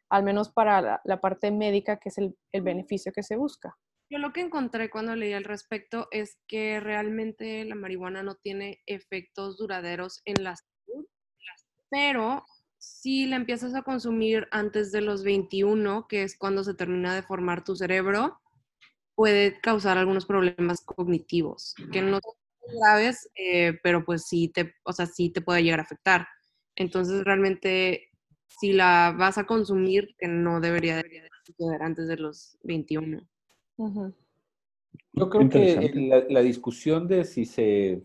al 0.08 0.22
menos 0.22 0.52
para 0.52 1.00
la, 1.02 1.20
parte 1.20 1.50
médica, 1.50 1.96
que 1.96 2.10
es 2.10 2.18
el 2.18 2.62
beneficio 2.62 3.12
que 3.12 3.24
se 3.24 3.34
busca. 3.34 3.76
Yo 4.10 4.18
lo 4.18 4.32
que 4.32 4.42
encontré 4.42 4.90
cuando 4.90 5.16
leí 5.16 5.32
al 5.32 5.44
respecto 5.44 6.08
es 6.10 6.38
que 6.46 6.78
realmente 6.78 7.64
la 7.64 7.74
marihuana 7.74 8.22
no 8.22 8.34
tiene 8.36 8.82
efectos 8.86 9.56
duraderos 9.56 10.20
en 10.26 10.44
la 10.44 10.56
salud, 10.56 11.06
pero 11.90 12.44
si 12.84 13.26
la 13.26 13.36
empiezas 13.36 13.74
a 13.74 13.82
consumir 13.82 14.48
antes 14.50 14.92
de 14.92 15.00
los 15.00 15.24
21, 15.24 16.06
que 16.08 16.22
es 16.22 16.36
cuando 16.36 16.64
se 16.64 16.74
termina 16.74 17.14
de 17.14 17.22
formar 17.22 17.64
tu 17.64 17.76
cerebro, 17.76 18.40
puede 19.14 19.60
causar 19.60 19.98
algunos 19.98 20.26
problemas 20.26 20.80
cognitivos, 20.80 21.74
que 21.92 22.02
no 22.02 22.18
son 22.20 22.34
graves, 22.80 23.30
eh, 23.36 23.78
pero 23.82 24.04
pues 24.04 24.26
sí 24.26 24.48
te, 24.48 24.74
o 24.84 24.92
sea, 24.92 25.06
sí 25.06 25.30
te 25.30 25.40
puede 25.40 25.62
llegar 25.62 25.80
a 25.80 25.84
afectar. 25.84 26.26
Entonces 26.76 27.24
realmente 27.24 28.10
si 28.46 28.72
la 28.72 29.14
vas 29.16 29.38
a 29.38 29.44
consumir, 29.44 30.14
que 30.18 30.28
no 30.28 30.60
debería, 30.60 30.96
de 30.96 31.28
suceder 31.44 31.82
antes 31.82 32.08
de 32.08 32.16
los 32.16 32.58
21. 32.62 33.20
Yo 35.12 35.30
creo 35.30 35.48
que 35.48 36.26
la, 36.28 36.40
discusión 36.40 37.06
de 37.08 37.24
si 37.24 37.44
se 37.44 38.02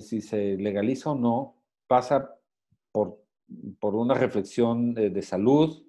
si 0.00 0.20
se 0.20 0.56
legaliza 0.56 1.10
o 1.10 1.14
no 1.14 1.62
pasa 1.86 2.34
por, 2.92 3.25
por 3.78 3.94
una 3.94 4.14
reflexión 4.14 4.94
de, 4.94 5.22
salud, 5.22 5.82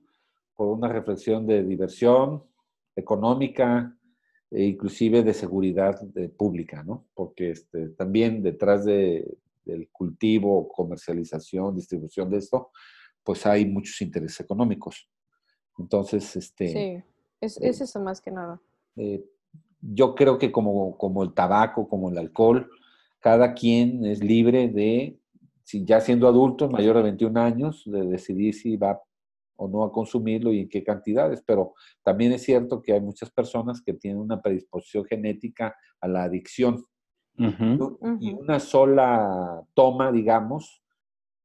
por 0.55 0.67
una 0.67 0.87
reflexión 0.87 1.45
de 1.47 1.63
diversión 1.63 2.43
económica 2.95 3.95
e 4.49 4.63
inclusive 4.63 5.23
de 5.23 5.33
seguridad 5.33 5.99
pública, 6.37 6.83
¿no? 6.83 7.05
Porque 7.13 7.51
este, 7.51 7.89
también 7.89 8.41
detrás 8.41 8.85
de, 8.85 9.37
del 9.65 9.89
cultivo, 9.89 10.67
comercialización, 10.67 11.75
distribución 11.75 12.29
de 12.29 12.37
esto, 12.37 12.71
pues 13.23 13.45
hay 13.45 13.65
muchos 13.65 13.99
intereses 14.01 14.39
económicos. 14.39 15.09
Entonces, 15.77 16.35
este... 16.35 16.67
Sí 16.67 17.03
es, 17.41 17.57
eh, 17.61 17.69
eso 17.69 17.99
más 17.99 18.21
que 18.21 18.31
nada. 18.31 18.61
Eh, 18.95 19.23
yo 19.81 20.15
creo 20.15 20.37
que 20.37 20.51
como, 20.51 20.97
como 20.97 21.23
el 21.23 21.33
tabaco, 21.33 21.87
como 21.87 22.09
el 22.09 22.17
alcohol, 22.17 22.69
cada 23.19 23.53
quien 23.53 24.05
es 24.05 24.23
libre 24.23 24.67
de, 24.67 25.17
si 25.67 25.83
ya 25.83 26.00
siendo 26.00 26.29
adulto, 26.29 26.69
mayor 26.69 26.95
de 26.95 27.03
21 27.03 27.41
años, 27.41 27.83
de 27.86 28.07
decidir 28.07 28.53
si 28.53 28.77
va 28.77 29.01
o 29.57 29.67
no 29.67 29.83
a 29.83 29.91
consumirlo 29.91 30.53
y 30.53 30.62
en 30.62 30.69
qué 30.69 30.81
cantidades. 30.81 31.43
Pero 31.45 31.74
también 32.03 32.31
es 32.31 32.43
cierto 32.43 32.81
que 32.81 32.93
hay 32.93 33.01
muchas 33.01 33.29
personas 33.31 33.81
que 33.81 33.93
tienen 33.93 34.21
una 34.21 34.41
predisposición 34.41 35.03
genética 35.03 35.75
a 36.00 36.07
la 36.07 36.24
adicción. 36.24 36.86
Y 38.21 38.33
una 38.33 38.62
sola 38.62 39.62
toma, 39.74 40.09
digamos, 40.13 40.81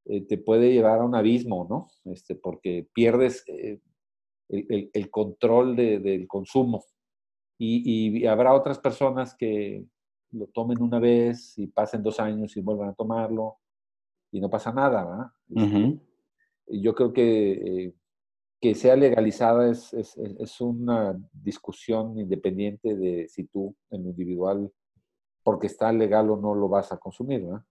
eh, 0.04 0.24
te 0.24 0.38
puede 0.38 0.72
llevar 0.72 1.00
a 1.00 1.04
un 1.04 1.16
abismo, 1.16 1.66
¿no? 1.68 1.88
Este, 2.04 2.36
porque 2.36 2.86
pierdes 2.94 3.44
el, 3.48 5.10
control 5.10 5.74
del 5.74 6.28
consumo. 6.28 6.84
Y, 7.58 8.24
habrá 8.26 8.54
otras 8.54 8.78
personas 8.78 9.34
que 9.34 9.84
lo 10.30 10.46
tomen 10.46 10.80
una 10.80 11.00
vez 11.00 11.58
y 11.58 11.66
pasen 11.66 12.04
dos 12.04 12.20
años 12.20 12.56
y 12.56 12.60
vuelvan 12.60 12.90
a 12.90 12.94
tomarlo 12.94 13.56
y 14.32 14.40
no 14.40 14.50
pasa 14.50 14.72
nada. 14.72 15.04
¿verdad? 15.04 16.00
Yo 16.66 16.94
creo 16.94 17.12
que 17.12 17.52
eh, 17.52 17.94
que 18.60 18.74
sea 18.76 18.94
legalizada 18.94 19.68
es, 19.68 19.92
es, 19.92 20.60
una 20.60 21.18
discusión 21.32 22.16
independiente 22.16 22.94
de 22.96 23.28
si 23.28 23.44
tú 23.44 23.74
en 23.90 24.04
lo 24.04 24.10
individual, 24.10 24.72
porque 25.42 25.66
está 25.66 25.92
legal 25.92 26.30
o 26.30 26.36
no, 26.36 26.54
lo 26.54 26.68
vas 26.68 26.92
a 26.92 26.96
consumir. 26.98 27.42
¿verdad? 27.42 27.64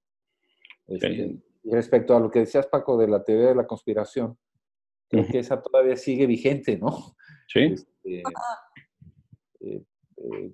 Este, 0.88 1.42
y 1.64 1.72
respecto 1.72 2.14
a 2.14 2.20
lo 2.20 2.30
que 2.30 2.40
decías, 2.40 2.68
Paco, 2.68 2.98
de 2.98 3.08
la 3.08 3.24
teoría 3.24 3.48
de 3.48 3.56
la 3.56 3.68
conspiración, 3.68 4.38
creo 5.08 5.26
que 5.28 5.40
esa 5.40 5.62
todavía 5.62 5.96
sigue 5.96 6.26
vigente, 6.26 6.78
¿no? 6.78 7.16
Sí. 7.48 7.60
Este, 7.62 8.24
eh, 9.62 9.84
eh, 10.18 10.54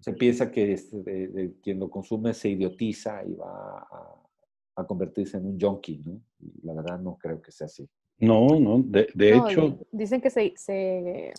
se 0.00 0.12
piensa 0.12 0.50
que 0.50 0.72
este, 0.74 1.02
de- 1.02 1.28
de 1.28 1.60
quien 1.62 1.78
lo 1.78 1.88
consume 1.88 2.34
se 2.34 2.50
idiotiza 2.50 3.24
y 3.24 3.34
va 3.34 3.78
a, 3.90 4.29
a 4.76 4.86
convertirse 4.86 5.36
en 5.36 5.46
un 5.46 5.60
junkie, 5.60 6.02
¿no? 6.04 6.20
Y 6.40 6.66
la 6.66 6.74
verdad 6.74 6.98
no 6.98 7.16
creo 7.20 7.40
que 7.42 7.52
sea 7.52 7.66
así. 7.66 7.88
No, 8.18 8.48
no, 8.60 8.82
de, 8.84 9.08
de 9.14 9.30
No, 9.36 9.48
hecho, 9.48 9.60
di- 9.62 9.76
dicen 9.92 10.20
que 10.20 10.30
se, 10.30 10.52
se- 10.56 11.32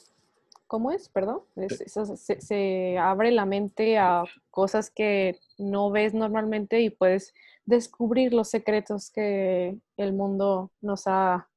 ¿cómo 0.68 0.92
es? 0.92 1.10
Perdón. 1.10 1.42
Es- 1.56 1.82
es- 1.82 2.20
se, 2.22 2.42
se 2.42 2.98
abre 2.98 3.32
la 3.32 3.46
mente 3.46 3.98
a 3.98 4.24
cosas 4.50 4.90
que 4.90 5.38
no 5.58 5.92
ves 5.92 6.14
normalmente 6.14 6.82
y 6.82 6.90
puedes 6.90 7.34
descubrir 7.66 8.34
los 8.34 8.50
secretos 8.50 9.12
que 9.12 9.78
el 9.98 10.14
mundo 10.14 10.72
nos 10.82 11.04
ha, 11.06 11.48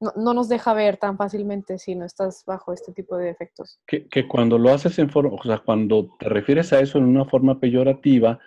no, 0.00 0.12
no 0.16 0.34
nos 0.34 0.48
deja 0.48 0.72
ver 0.74 0.96
tan 0.98 1.16
fácilmente 1.16 1.78
si 1.78 1.94
no 1.96 2.04
estás 2.04 2.44
bajo 2.46 2.72
este 2.72 2.92
tipo 2.92 3.16
de 3.16 3.30
efectos. 3.30 3.80
que, 3.86 4.06
que 4.08 4.28
cuando 4.28 4.58
lo 4.58 4.70
haces 4.72 4.98
en 4.98 5.10
forma, 5.10 5.34
o 5.34 5.42
sea, 5.42 5.58
cuando 5.58 6.08
te 6.18 6.28
refieres 6.28 6.72
a 6.72 6.80
eso 6.80 6.98
en 6.98 7.04
una 7.04 7.24
forma 7.24 7.58
peyorativa, 7.58 8.38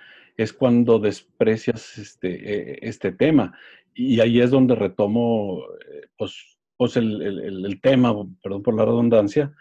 es 0.42 0.54
cuando 0.54 1.00
desprecias 1.00 1.98
este, 1.98 2.30
eh, 2.74 2.80
este 2.82 3.12
tema. 3.12 3.54
Y 3.94 4.22
ahí 4.22 4.40
es 4.40 4.52
donde 4.52 4.74
retomo, 4.76 5.64
eh, 5.92 6.08
pues, 6.18 6.58
pues 6.78 6.96
el, 6.96 7.22
el- 7.22 7.82
tema, 7.82 8.16
perdón 8.42 8.64
por 8.64 8.74
la 8.76 8.86
redundancia, 8.86 9.54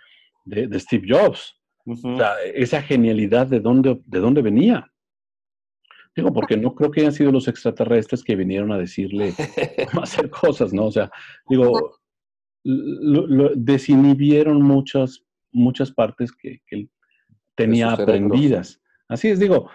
de, 0.44 0.68
de 0.68 0.78
Steve 0.78 1.06
Jobs. 1.08 1.56
O 1.84 1.96
sea, 1.96 2.34
esa 2.54 2.80
genialidad 2.80 3.48
de 3.48 3.58
dónde, 3.60 4.00
de 4.06 4.18
dónde 4.20 4.40
venía. 4.42 4.88
Digo, 6.14 6.32
porque 6.32 6.56
no 6.56 6.74
creo 6.74 6.90
que 6.92 7.00
hayan 7.00 7.12
sido 7.12 7.32
los 7.32 7.48
extraterrestres 7.48 8.22
que 8.22 8.36
vinieron 8.36 8.70
a 8.70 8.78
decirle 8.78 9.32
cómo 9.90 10.02
hacer 10.04 10.30
cosas, 10.30 10.72
¿no? 10.72 10.86
O 10.86 10.92
sea, 10.92 11.10
digo, 11.48 11.98
lo- 12.62 13.26
lo- 13.26 13.52
desinhibieron 13.56 14.62
muchas, 14.62 15.24
muchas 15.50 15.90
partes 15.90 16.30
que, 16.32 16.60
que 16.66 16.76
él 16.76 16.90
tenía 17.56 17.88
aprendidas. 18.04 18.80
Así 19.08 19.28
es, 19.28 19.38
digo, 19.40 19.70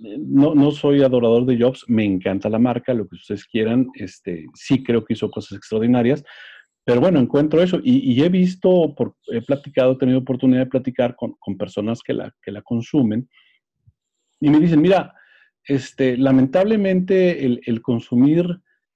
no, 0.00 0.54
no 0.54 0.70
soy 0.70 1.02
adorador 1.02 1.44
de 1.46 1.58
Jobs, 1.58 1.84
me 1.88 2.04
encanta 2.04 2.48
la 2.48 2.58
marca, 2.58 2.94
lo 2.94 3.08
que 3.08 3.16
ustedes 3.16 3.44
quieran, 3.44 3.88
este, 3.94 4.46
sí 4.54 4.82
creo 4.82 5.04
que 5.04 5.14
hizo 5.14 5.30
cosas 5.30 5.58
extraordinarias, 5.58 6.24
pero 6.84 7.00
bueno, 7.00 7.20
encuentro 7.20 7.62
eso 7.62 7.80
y, 7.82 8.20
he 8.22 8.28
visto, 8.28 8.94
he 9.26 9.42
platicado, 9.42 9.92
he 9.92 9.98
tenido 9.98 10.20
oportunidad 10.20 10.60
de 10.60 10.70
platicar 10.70 11.14
con, 11.16 11.34
con 11.38 11.58
personas 11.58 12.00
que 12.02 12.14
la, 12.14 12.32
que 12.42 12.50
la 12.50 12.62
consumen 12.62 13.28
y 14.40 14.48
me 14.48 14.60
dicen, 14.60 14.80
mira, 14.80 15.14
este, 15.64 16.16
lamentablemente 16.16 17.44
el, 17.44 17.82
consumir 17.82 18.46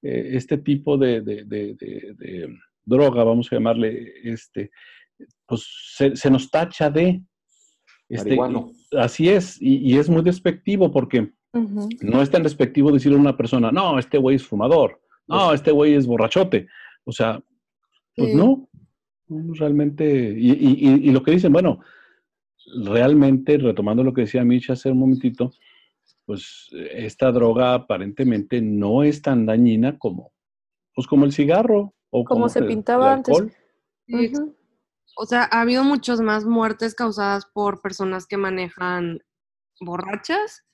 eh, 0.02 0.30
este 0.32 0.58
tipo 0.58 0.96
de, 0.96 1.20
de- 1.20 2.56
droga, 2.84 3.22
vamos 3.22 3.52
a 3.52 3.56
llamarle, 3.56 4.12
este, 4.24 4.70
pues 5.46 5.64
se 6.14 6.30
nos 6.30 6.50
tacha 6.50 6.90
de... 6.90 7.22
Este, 8.16 8.34
y- 8.34 8.96
así 8.98 9.28
es, 9.28 9.60
y, 9.60 9.76
y 9.78 9.98
es 9.98 10.08
muy 10.10 10.22
despectivo 10.22 10.90
porque 10.92 11.32
no 12.02 12.22
es 12.22 12.30
tan 12.30 12.42
despectivo 12.42 12.90
decirle 12.92 13.16
a 13.18 13.20
una 13.20 13.36
persona, 13.36 13.70
no, 13.72 13.98
este 13.98 14.18
güey 14.18 14.36
es 14.36 14.46
fumador, 14.46 15.00
no, 15.26 15.52
este 15.52 15.70
güey 15.70 15.94
es 15.94 16.06
borrachote. 16.06 16.66
O 17.04 17.12
sea, 17.12 17.42
pues 18.16 18.30
Sí. 18.30 18.36
no, 18.36 18.68
no, 19.28 19.54
realmente, 19.54 20.34
y, 20.38 20.50
y- 20.52 20.88
y- 20.88 21.08
y 21.08 21.10
lo 21.12 21.22
que 21.22 21.30
dicen, 21.32 21.52
bueno, 21.52 21.80
realmente, 22.84 23.58
retomando 23.58 24.02
lo 24.04 24.12
que 24.12 24.22
decía 24.22 24.44
Mitch 24.44 24.70
hace 24.70 24.90
un 24.90 24.98
momentito, 24.98 25.50
pues 26.24 26.68
esta 26.94 27.32
droga 27.32 27.74
aparentemente 27.74 28.60
no 28.62 29.02
es 29.02 29.20
tan 29.22 29.44
dañina 29.46 29.98
como, 29.98 30.32
pues 30.94 31.06
como 31.06 31.24
el 31.24 31.32
cigarro 31.32 31.94
o 32.10 32.24
Como 32.24 32.48
se 32.48 32.60
el- 32.60 32.66
pintaba 32.66 33.06
el 33.08 33.12
antes. 33.14 33.42
Ujú. 34.08 34.54
O 35.16 35.26
sea, 35.26 35.48
ha 35.50 35.60
habido 35.60 35.84
muchas 35.84 36.20
más 36.20 36.44
muertes 36.44 36.94
causadas 36.94 37.46
por 37.46 37.82
personas 37.82 38.26
que 38.26 38.36
manejan 38.36 39.20
borrachas 39.80 40.64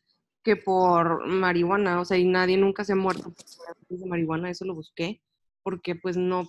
que 0.42 0.56
por 0.56 1.26
marihuana. 1.26 2.00
O 2.00 2.04
sea, 2.04 2.18
y 2.18 2.24
nadie 2.24 2.56
nunca 2.56 2.84
se 2.84 2.92
ha 2.92 2.96
muerto 2.96 3.32
por 3.32 3.98
de 3.98 4.06
marihuana, 4.06 4.50
eso 4.50 4.64
lo 4.64 4.74
busqué, 4.74 5.22
porque 5.62 5.96
pues 5.96 6.16
no, 6.16 6.48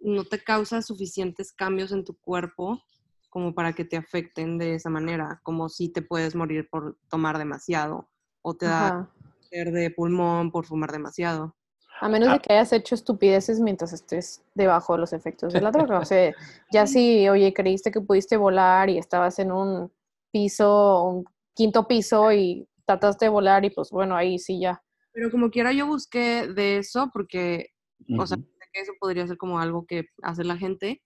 no 0.00 0.24
te 0.24 0.42
causa 0.42 0.80
suficientes 0.80 1.52
cambios 1.52 1.92
en 1.92 2.04
tu 2.04 2.16
cuerpo 2.18 2.82
como 3.30 3.54
para 3.54 3.74
que 3.74 3.84
te 3.84 3.96
afecten 3.96 4.56
de 4.58 4.74
esa 4.74 4.88
manera, 4.90 5.40
como 5.42 5.68
si 5.68 5.90
te 5.90 6.02
puedes 6.02 6.34
morir 6.34 6.68
por 6.70 6.98
tomar 7.08 7.36
demasiado 7.36 8.08
o 8.42 8.56
te 8.56 8.66
da 8.66 8.88
Ajá. 8.88 9.12
de 9.50 9.90
pulmón 9.90 10.50
por 10.50 10.66
fumar 10.66 10.92
demasiado. 10.92 11.57
A 12.00 12.08
menos 12.08 12.28
Ah. 12.28 12.32
de 12.34 12.38
que 12.40 12.52
hayas 12.52 12.72
hecho 12.72 12.94
estupideces 12.94 13.60
mientras 13.60 13.92
estés 13.92 14.42
debajo 14.54 14.94
de 14.94 15.00
los 15.00 15.12
efectos 15.12 15.52
de 15.52 15.60
la 15.60 15.70
droga. 15.92 15.98
O 16.00 16.04
sea, 16.04 16.32
ya 16.72 16.86
si, 16.86 17.28
oye, 17.28 17.52
creíste 17.52 17.90
que 17.90 18.00
pudiste 18.00 18.36
volar 18.36 18.88
y 18.90 18.98
estabas 18.98 19.38
en 19.38 19.52
un 19.52 19.92
piso, 20.30 21.02
un 21.04 21.24
quinto 21.54 21.88
piso 21.88 22.32
y 22.32 22.68
trataste 22.86 23.26
de 23.26 23.30
volar 23.30 23.64
y 23.64 23.70
pues 23.70 23.90
bueno, 23.90 24.16
ahí 24.16 24.38
sí 24.38 24.60
ya. 24.60 24.82
Pero 25.12 25.30
como 25.30 25.50
quiera 25.50 25.72
yo 25.72 25.86
busqué 25.86 26.46
de 26.48 26.78
eso 26.78 27.10
porque, 27.12 27.70
o 28.18 28.26
sea, 28.26 28.36
que 28.72 28.80
eso 28.82 28.92
podría 29.00 29.26
ser 29.26 29.36
como 29.38 29.58
algo 29.58 29.84
que 29.86 30.04
hace 30.22 30.44
la 30.44 30.56
gente. 30.56 31.02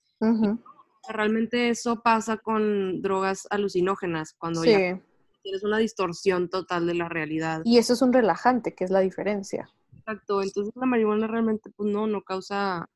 Realmente 1.09 1.69
eso 1.71 2.01
pasa 2.03 2.37
con 2.37 3.03
drogas 3.03 3.47
alucinógenas, 3.51 4.35
cuando 4.35 4.63
Sí. 4.63 4.71
ya 4.71 5.01
tienes 5.43 5.65
una 5.65 5.79
distorsión 5.79 6.49
total 6.49 6.87
de 6.87 6.95
la 6.95 7.09
realidad. 7.09 7.63
Y 7.65 7.79
eso 7.79 7.95
es 7.95 8.03
un 8.03 8.13
relajante, 8.13 8.75
que 8.75 8.85
es 8.85 8.91
la 8.91 9.01
diferencia. 9.01 9.69
Exacto, 10.07 10.43
entonces 10.43 10.75
la 10.75 10.87
marihuana 10.87 11.29
realmente 11.29 11.71
pues 11.77 11.89
no, 11.93 12.09
no 12.09 12.23
causa, 12.23 12.91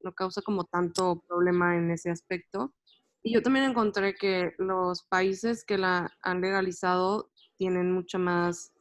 no 0.00 0.12
causa 0.14 0.42
como 0.42 0.64
tanto 0.64 1.22
problema 1.28 1.76
en 1.76 1.90
ese 1.92 2.10
aspecto. 2.10 2.74
Y 3.22 3.34
yo 3.34 3.42
también 3.42 3.66
encontré 3.66 4.14
que 4.14 4.52
los 4.58 5.04
países 5.04 5.64
que 5.64 5.78
la 5.78 6.10
han 6.22 6.40
legalizado 6.40 7.30
tienen 7.56 7.92
mucha 7.92 8.18
más, 8.18 8.72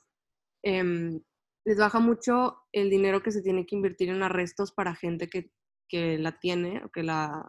em, 0.64 1.22
les 1.66 1.78
baja 1.78 2.00
mucho 2.00 2.58
el 2.72 2.90
dinero 2.90 3.22
que 3.22 3.32
se 3.32 3.44
tiene 3.44 3.66
que 3.68 3.76
invertir 3.76 4.10
en 4.10 4.24
arrestos 4.24 4.72
para 4.72 4.96
gente 4.96 5.30
que, 5.30 5.52
que 5.88 6.18
la 6.18 6.40
tiene 6.40 6.82
o 6.86 6.90
que 6.90 7.04
la, 7.04 7.48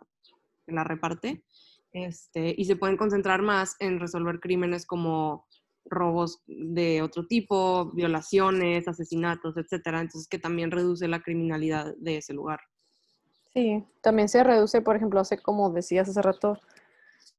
que 0.66 0.72
la 0.72 0.85
reparte. 0.85 1.44
Este, 1.92 2.54
y 2.56 2.66
se 2.66 2.76
pueden 2.76 2.96
concentrar 2.98 3.40
más 3.42 3.76
en 3.80 4.00
resolver 4.00 4.38
crímenes 4.38 4.85
como 4.87 5.46
robos 5.90 6.42
de 6.46 7.03
otro 7.03 7.26
tipo, 7.26 7.90
violaciones, 7.92 8.88
asesinatos, 8.88 9.57
etcétera. 9.57 10.00
Entonces, 10.00 10.29
que 10.29 10.38
también 10.38 10.70
reduce 10.70 11.09
la 11.09 11.20
criminalidad 11.20 11.94
de 11.98 12.18
ese 12.18 12.33
lugar. 12.33 12.61
Sí, 13.53 13.85
también 14.00 14.29
se 14.29 14.44
reduce, 14.44 14.81
por 14.81 14.96
ejemplo, 14.96 15.20
hace 15.20 15.38
como 15.38 15.70
decías 15.70 16.09
hace 16.09 16.22
rato, 16.22 16.59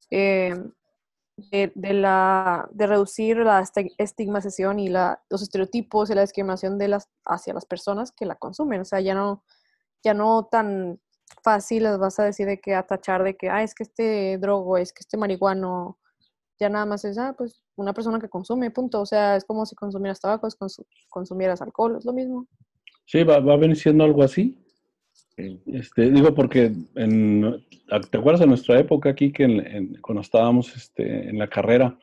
eh, 0.10 0.54
de, 1.38 1.94
la, 1.94 2.70
de 2.72 2.88
reducir 2.88 3.38
la 3.38 3.62
esti- 3.62 3.96
estigmatización 3.98 4.80
y 4.80 4.90
la, 4.90 5.24
los 5.30 5.42
estereotipos 5.42 6.10
y 6.10 6.16
la 6.16 6.22
discriminación 6.22 6.78
de 6.78 6.90
las, 6.90 7.10
hacia 7.26 7.54
las 7.54 7.66
personas 7.66 8.12
que 8.12 8.26
la 8.26 8.36
consumen. 8.36 8.82
O 8.82 8.86
sea, 8.86 9.00
ya 9.00 9.16
no, 9.16 9.44
ya 10.04 10.14
no 10.14 10.50
tan 10.52 11.00
fácil 11.44 11.84
les 11.84 11.98
vas 11.98 12.20
a 12.20 12.26
decir 12.26 12.46
de 12.46 12.60
que 12.60 12.76
a 12.76 12.86
tachar 12.86 13.24
de 13.24 13.38
que, 13.38 13.50
ah, 13.50 13.64
es 13.64 13.74
que 13.74 13.84
este 13.84 14.38
drogo, 14.38 14.78
es 14.78 14.92
que 14.92 15.00
este 15.00 15.18
marihuano, 15.18 15.98
ya 16.62 16.70
nada 16.70 16.86
más 16.86 17.04
es, 17.06 17.18
ah, 17.18 17.34
pues 17.38 17.64
una 17.76 17.92
persona 17.92 18.20
que 18.20 18.30
consume, 18.30 18.70
punto. 18.72 19.02
O 19.02 19.06
sea, 19.06 19.36
es 19.36 19.44
como 19.44 19.66
si 19.66 19.76
consumieras 19.76 20.22
tabaco, 20.22 20.48
es 20.48 20.58
consu- 20.58 20.86
consumieras 21.10 21.62
alcohol, 21.62 21.96
es 21.98 22.06
lo 22.06 22.14
mismo. 22.14 22.48
Sí, 23.06 23.24
va, 23.24 23.40
va 23.40 23.54
a 23.56 23.58
venir 23.58 23.76
siendo 23.76 24.04
algo 24.04 24.22
así. 24.24 24.58
Sí. 25.36 25.60
Este, 25.66 26.12
digo, 26.12 26.34
porque 26.36 26.72
en, 26.96 27.66
¿te 28.12 28.18
acuerdas 28.18 28.42
de 28.42 28.48
nuestra 28.48 28.80
época 28.80 29.10
aquí 29.10 29.32
que 29.34 29.44
en- 29.44 29.66
en- 29.66 30.02
cuando 30.02 30.22
estábamos 30.22 30.76
este, 30.76 31.30
en 31.30 31.40
la 31.40 31.48
carrera, 31.50 31.98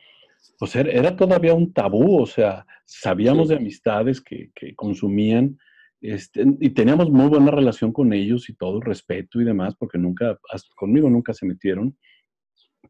pues 0.57 0.75
era, 0.75 0.91
era 0.91 1.15
todavía 1.15 1.53
un 1.53 1.71
tabú, 1.73 2.21
o 2.21 2.25
sea, 2.25 2.65
sabíamos 2.85 3.47
Sí. 3.47 3.53
de 3.53 3.59
amistades 3.61 4.19
que, 4.21 4.51
que 4.53 4.75
consumían 4.75 5.57
este, 6.01 6.45
y 6.59 6.69
teníamos 6.71 7.09
muy 7.09 7.27
buena 7.27 7.51
relación 7.51 7.91
con 7.93 8.11
ellos 8.13 8.49
y 8.49 8.53
todo, 8.55 8.79
respeto 8.81 9.39
y 9.41 9.45
demás, 9.45 9.75
porque 9.77 9.97
nunca, 9.97 10.37
hasta 10.51 10.69
conmigo 10.75 11.09
nunca 11.09 11.33
se 11.33 11.45
metieron, 11.45 11.97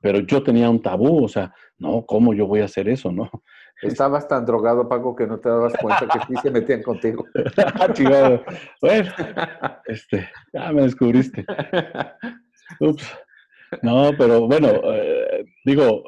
pero 0.01 0.19
yo 0.19 0.41
tenía 0.43 0.69
un 0.69 0.81
tabú, 0.81 1.25
o 1.25 1.27
sea, 1.27 1.53
no, 1.77 2.05
¿cómo 2.05 2.33
yo 2.33 2.47
voy 2.47 2.61
a 2.61 2.65
hacer 2.65 2.87
eso, 2.89 3.11
no? 3.11 3.29
Estabas 3.81 4.27
tan 4.27 4.45
drogado, 4.45 4.89
Paco, 4.89 5.15
que 5.15 5.25
no 5.25 5.39
te 5.39 5.47
dabas 5.47 5.73
cuenta 5.81 6.05
que 6.07 6.19
sí 6.27 6.41
se 6.41 6.51
metían 6.51 6.83
contigo. 6.83 7.25
Chingado. 7.93 8.43
Bueno, 8.81 9.09
este, 9.85 10.29
ya 10.51 10.71
me 10.73 10.81
descubriste. 10.81 11.45
Ups. 12.81 13.09
No, 13.81 14.11
pero 14.17 14.47
bueno, 14.47 14.67
eh, 14.93 15.45
digo, 15.63 16.03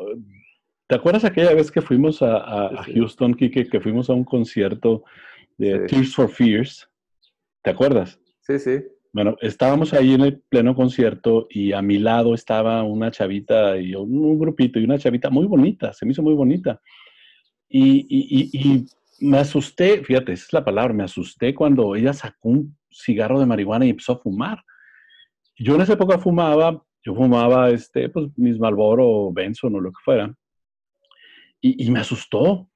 ¿te 0.87 0.95
acuerdas 0.95 1.23
aquella 1.23 1.53
vez 1.53 1.71
que 1.71 1.81
fuimos 1.81 2.21
a, 2.21 2.37
a- 2.37 2.67
a 2.67 2.83
Sí. 2.83 2.93
Houston, 2.95 3.33
Kike, 3.35 3.69
que 3.69 3.79
fuimos 3.79 4.09
a 4.09 4.13
un 4.13 4.25
concierto 4.25 5.03
de 5.57 5.87
Sí. 5.87 5.95
Tears 5.95 6.15
for 6.15 6.29
Fears? 6.29 6.89
¿Te 7.63 7.69
acuerdas? 7.69 8.19
Sí, 8.41 8.59
sí. 8.59 8.83
Bueno, 9.13 9.35
estábamos 9.41 9.93
ahí 9.93 10.13
en 10.13 10.21
el 10.21 10.39
pleno 10.39 10.73
concierto 10.73 11.47
y 11.49 11.73
a 11.73 11.81
mi 11.81 11.99
lado 11.99 12.33
estaba 12.33 12.83
una 12.83 13.11
chavita 13.11 13.77
y 13.77 13.93
un, 13.93 14.17
un 14.17 14.39
grupito 14.39 14.79
y 14.79 14.85
una 14.85 14.97
chavita 14.97 15.29
muy 15.29 15.47
bonita, 15.47 15.91
se 15.91 16.05
me 16.05 16.13
hizo 16.13 16.23
muy 16.23 16.33
bonita. 16.33 16.81
Y, 17.67 18.85
me 19.19 19.37
asusté, 19.37 20.03
fíjate, 20.03 20.33
esa 20.33 20.45
es 20.45 20.53
la 20.53 20.65
palabra, 20.65 20.93
me 20.93 21.03
asusté 21.03 21.53
cuando 21.53 21.95
ella 21.95 22.11
sacó 22.11 22.49
un 22.49 22.75
cigarro 22.89 23.39
de 23.39 23.45
marihuana 23.45 23.85
y 23.85 23.91
empezó 23.91 24.13
a 24.13 24.19
fumar. 24.19 24.63
Yo 25.57 25.75
en 25.75 25.81
esa 25.81 25.93
época 25.93 26.17
fumaba, 26.17 26.83
yo 27.03 27.13
fumaba 27.13 27.69
este, 27.69 28.09
pues, 28.09 28.29
mis 28.35 28.57
Marlboro 28.57 29.31
Benson 29.31 29.75
o 29.75 29.79
lo 29.79 29.91
que 29.91 29.99
fuera. 30.03 30.33
y, 31.61 31.85
y 31.85 31.91
me 31.91 31.99
asustó. 31.99 32.67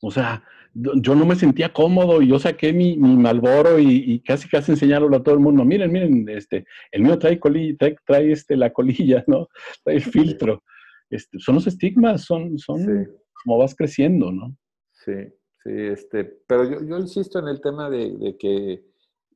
O 0.00 0.10
sea, 0.10 0.42
yo 0.80 1.14
no 1.14 1.26
me 1.26 1.34
sentía 1.34 1.72
cómodo 1.72 2.22
y 2.22 2.28
yo 2.28 2.38
saqué 2.38 2.72
mi, 2.72 2.96
mi 2.96 3.16
Malboro 3.16 3.78
y, 3.78 4.20
casi 4.20 4.48
casi 4.48 4.72
enseñarlo 4.72 5.14
a 5.14 5.22
todo 5.22 5.34
el 5.34 5.40
mundo. 5.40 5.64
Miren, 5.64 5.92
miren, 5.92 6.28
este, 6.28 6.66
el 6.92 7.02
mío 7.02 7.18
trae 7.18 7.38
colilla, 7.40 7.76
trae, 8.06 8.32
este, 8.32 8.56
la 8.56 8.72
colilla, 8.72 9.24
¿no? 9.26 9.48
Trae 9.84 9.96
el 9.96 10.02
filtro. 10.02 10.62
Este, 11.10 11.38
son 11.38 11.56
los 11.56 11.66
estigmas, 11.66 12.24
son, 12.24 12.58
son 12.58 13.08
como 13.42 13.58
vas 13.58 13.74
creciendo, 13.74 14.30
¿no? 14.30 14.56
Sí, 14.92 15.14
sí, 15.62 15.70
este, 15.70 16.24
pero 16.46 16.64
yo, 16.64 16.84
yo 16.84 16.98
insisto 16.98 17.38
en 17.38 17.48
el 17.48 17.60
tema 17.60 17.88
de, 17.88 18.16
de, 18.16 18.36
que 18.36 18.84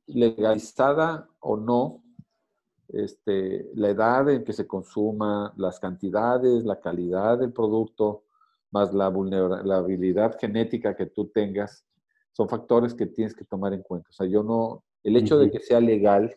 legalizada 0.07 1.27
o 1.39 1.57
no, 1.57 2.03
este, 2.89 3.69
la 3.73 3.89
edad 3.89 4.29
en 4.29 4.43
que 4.43 4.53
se 4.53 4.67
consuma, 4.67 5.53
las 5.57 5.79
cantidades, 5.79 6.63
la 6.63 6.79
calidad 6.79 7.39
del 7.39 7.51
producto, 7.51 8.23
más 8.73 8.93
la 8.93 9.07
vulnerabilidad 9.07 10.37
genética 10.39 10.95
que 10.95 11.05
tú 11.05 11.27
tengas, 11.27 11.85
son 12.31 12.49
factores 12.49 12.93
que 12.95 13.05
tienes 13.05 13.35
que 13.35 13.45
tomar 13.45 13.73
en 13.73 13.83
cuenta. 13.83 14.09
O 14.09 14.13
sea, 14.13 14.25
yo 14.25 14.41
no, 14.41 14.83
el 15.03 15.15
hecho 15.15 15.37
de 15.37 15.51
que 15.51 15.59
sea 15.59 15.79
legal, 15.79 16.35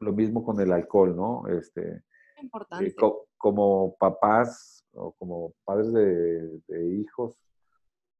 lo 0.00 0.12
mismo 0.12 0.42
con 0.42 0.58
el 0.60 0.72
alcohol, 0.72 1.14
¿no? 1.14 1.46
Este, 1.48 2.02
Importante. 2.40 2.86
Eh, 2.86 2.94
como 3.36 3.94
papás 3.98 4.86
o 4.94 5.12
como 5.12 5.52
padres 5.64 5.92
de, 5.92 6.94
hijos, 6.94 7.36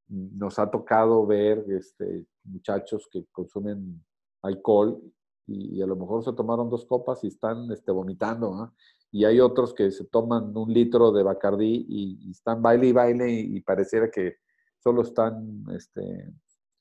nos 0.08 0.58
ha 0.58 0.70
tocado 0.70 1.26
ver 1.26 1.64
este, 1.70 2.26
muchachos 2.44 3.08
que 3.10 3.24
consumen 3.32 4.04
alcohol 4.42 5.00
y, 5.46 5.80
a 5.80 5.86
lo 5.86 5.96
mejor 5.96 6.22
se 6.22 6.32
tomaron 6.34 6.68
dos 6.68 6.84
copas 6.84 7.24
y 7.24 7.28
están 7.28 7.70
este, 7.72 7.90
vomitando, 7.90 8.54
¿no? 8.54 8.74
Y 9.14 9.24
hay 9.24 9.38
otros 9.38 9.72
que 9.74 9.92
se 9.92 10.04
toman 10.06 10.56
un 10.56 10.74
litro 10.74 11.12
de 11.12 11.22
Bacardí 11.22 11.86
y, 11.88 12.30
están 12.32 12.60
baile 12.60 12.88
y 12.88 12.92
baile 12.92 13.30
y, 13.30 13.60
pareciera 13.60 14.10
que 14.10 14.38
solo 14.82 15.02
están 15.02 15.64
este, 15.72 16.32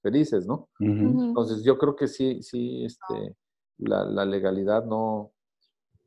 felices, 0.01 0.47
¿no? 0.47 0.67
Entonces 0.79 1.63
yo 1.63 1.77
creo 1.77 1.95
que 1.95 2.07
sí, 2.07 2.41
sí, 2.41 2.85
este, 2.85 3.37
la, 3.77 4.25
legalidad 4.25 4.83
no, 4.83 5.31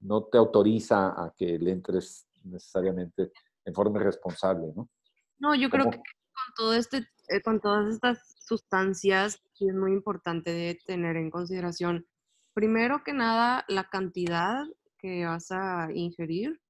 no 0.00 0.24
te 0.24 0.36
autoriza 0.36 1.10
a 1.10 1.32
que 1.36 1.60
le 1.60 1.70
entres 1.70 2.26
necesariamente 2.42 3.30
en 3.64 3.72
forma 3.72 4.00
responsable, 4.00 4.72
¿no? 4.74 4.90
No, 5.38 5.54
yo 5.54 5.70
creo 5.70 5.88
que 5.88 5.98
con 5.98 6.54
todo 6.56 6.74
este, 6.74 7.06
eh, 7.28 7.40
con 7.40 7.60
todas 7.60 7.86
estas 7.86 8.34
sustancias, 8.40 9.40
es 9.60 9.74
muy 9.76 9.92
importante 9.92 10.76
tener 10.88 11.16
en 11.18 11.30
consideración, 11.30 12.04
primero 12.52 13.04
que 13.04 13.12
nada, 13.12 13.64
la 13.68 13.88
cantidad 13.88 14.64
que 15.06 15.24
vas 15.24 15.52
a 15.52 15.88
ingerir 15.94 16.60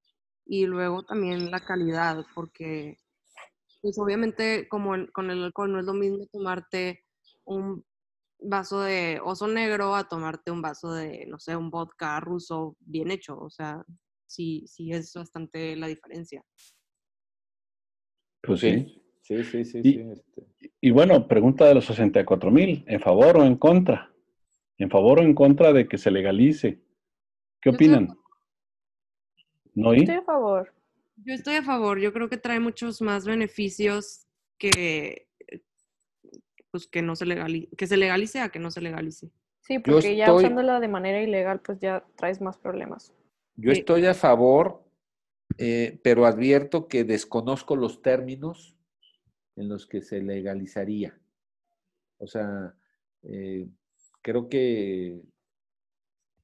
y 0.45 0.67
luego 0.67 1.03
también 1.05 1.51
la 1.51 1.61
calidad, 1.61 2.23
porque 2.35 2.99
pues 3.81 3.99
obviamente 3.99 4.69
como 4.69 4.93
con 5.13 5.31
el 5.31 5.43
alcohol 5.43 5.73
no 5.73 5.81
es 5.81 5.87
lo 5.87 5.95
mismo 5.95 6.27
tomarte 6.31 7.03
un 7.45 7.83
vaso 8.39 8.83
de 8.83 9.21
oso 9.25 9.49
negro 9.49 9.95
a 9.95 10.07
tomarte 10.07 10.51
un 10.51 10.61
vaso 10.61 10.93
de, 10.93 11.25
no 11.27 11.39
sé, 11.39 11.57
un 11.57 11.71
vodka 11.71 12.21
ruso 12.21 12.77
bien 12.81 13.11
hecho, 13.11 13.39
o 13.39 13.49
sea, 13.49 13.83
sí, 14.27 14.67
sí 14.67 14.93
es 14.93 15.15
bastante 15.15 15.75
la 15.77 15.87
diferencia. 15.87 16.45
Pues 18.43 18.61
sí. 18.61 19.03
Sí, 19.23 19.43
sí, 19.43 19.65
sí. 19.65 19.81
Y, 19.83 19.99
este. 20.13 20.47
y 20.81 20.91
bueno, 20.93 21.27
pregunta 21.27 21.65
de 21.65 21.75
los 21.75 21.87
64 21.87 22.49
mil, 22.53 22.85
¿en 22.87 23.01
favor 23.01 23.39
o 23.39 23.45
en 23.45 23.57
contra? 23.57 24.13
¿En 24.79 24.89
favor 24.89 25.19
o 25.19 25.23
en 25.23 25.35
contra 25.35 25.73
de 25.73 25.89
que 25.89 25.99
se 25.99 26.13
legalice? 26.13 26.81
¿Qué 27.61 27.71
opinan? 27.71 28.17
¿No 29.77 29.93
Estoy 29.93 30.17
a 30.17 30.23
favor. 30.23 30.73
Yo 31.17 31.35
estoy 31.35 31.55
a 31.57 31.63
favor. 31.63 32.01
Yo 32.01 32.13
creo 32.13 32.29
que 32.29 32.39
trae 32.39 32.59
muchos 32.59 33.01
más 33.03 33.27
beneficios 33.27 34.27
que 34.59 35.29
pues 36.71 36.87
que 36.87 37.03
no 37.03 37.15
se 37.15 37.27
legalice, 37.27 37.75
que 37.77 37.87
se 37.87 37.97
legalice 37.97 38.41
a 38.41 38.49
que 38.49 38.59
no 38.59 38.71
se 38.71 38.81
legalice. 38.81 39.31
Sí, 39.61 39.79
porque 39.79 40.17
ya 40.17 40.33
usándola 40.33 40.81
de 40.81 40.89
manera 40.89 41.23
ilegal, 41.23 41.61
pues 41.61 41.79
ya 41.79 42.05
traes 42.17 42.41
más 42.41 42.59
problemas. 42.59 43.13
Yo 43.57 43.73
estoy 43.73 44.07
a 44.07 44.15
favor, 44.15 44.85
eh, 45.59 45.99
pero 46.03 46.27
advierto 46.27 46.89
que 46.89 47.05
desconozco 47.05 47.77
los 47.77 48.03
términos 48.03 48.77
en 49.57 49.69
los 49.69 49.87
que 49.87 50.03
se 50.03 50.23
legalizaría. 50.23 51.19
O 52.19 52.27
sea, 52.27 52.75
eh, 53.23 53.69
creo 54.23 54.49
que 54.49 55.21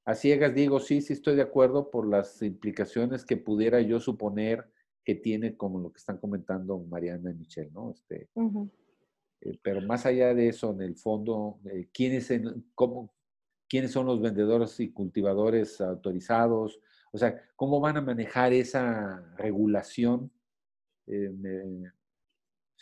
a 0.04 0.14
ciegas 0.14 0.54
digo, 0.54 0.80
sí, 0.80 1.00
sí 1.00 1.12
estoy 1.12 1.36
de 1.36 1.42
acuerdo 1.42 1.90
por 1.90 2.08
las 2.08 2.42
implicaciones 2.42 3.24
que 3.24 3.36
pudiera 3.36 3.80
yo 3.80 4.00
suponer 4.00 4.68
que 5.04 5.14
tiene 5.14 5.56
como 5.56 5.80
lo 5.80 5.92
que 5.92 5.98
están 5.98 6.18
comentando 6.18 6.78
Mariana 6.78 7.30
y 7.30 7.34
Michelle, 7.34 7.70
¿no? 7.72 7.90
Este, 7.90 8.28
eh, 9.40 9.58
pero 9.62 9.80
más 9.80 10.06
allá 10.06 10.34
de 10.34 10.48
eso, 10.48 10.72
en 10.72 10.82
el 10.82 10.96
fondo, 10.96 11.60
eh, 11.70 11.88
¿quiénes, 11.92 12.32
cómo, 12.74 13.12
¿quiénes 13.68 13.90
son 13.90 14.06
los 14.06 14.20
vendedores 14.20 14.78
y 14.80 14.92
cultivadores 14.92 15.80
autorizados? 15.80 16.80
O 17.12 17.18
sea, 17.18 17.40
¿cómo 17.56 17.80
van 17.80 17.96
a 17.96 18.00
manejar 18.00 18.52
esa 18.52 19.34
regulación? 19.36 20.30
Eh, 21.06 21.32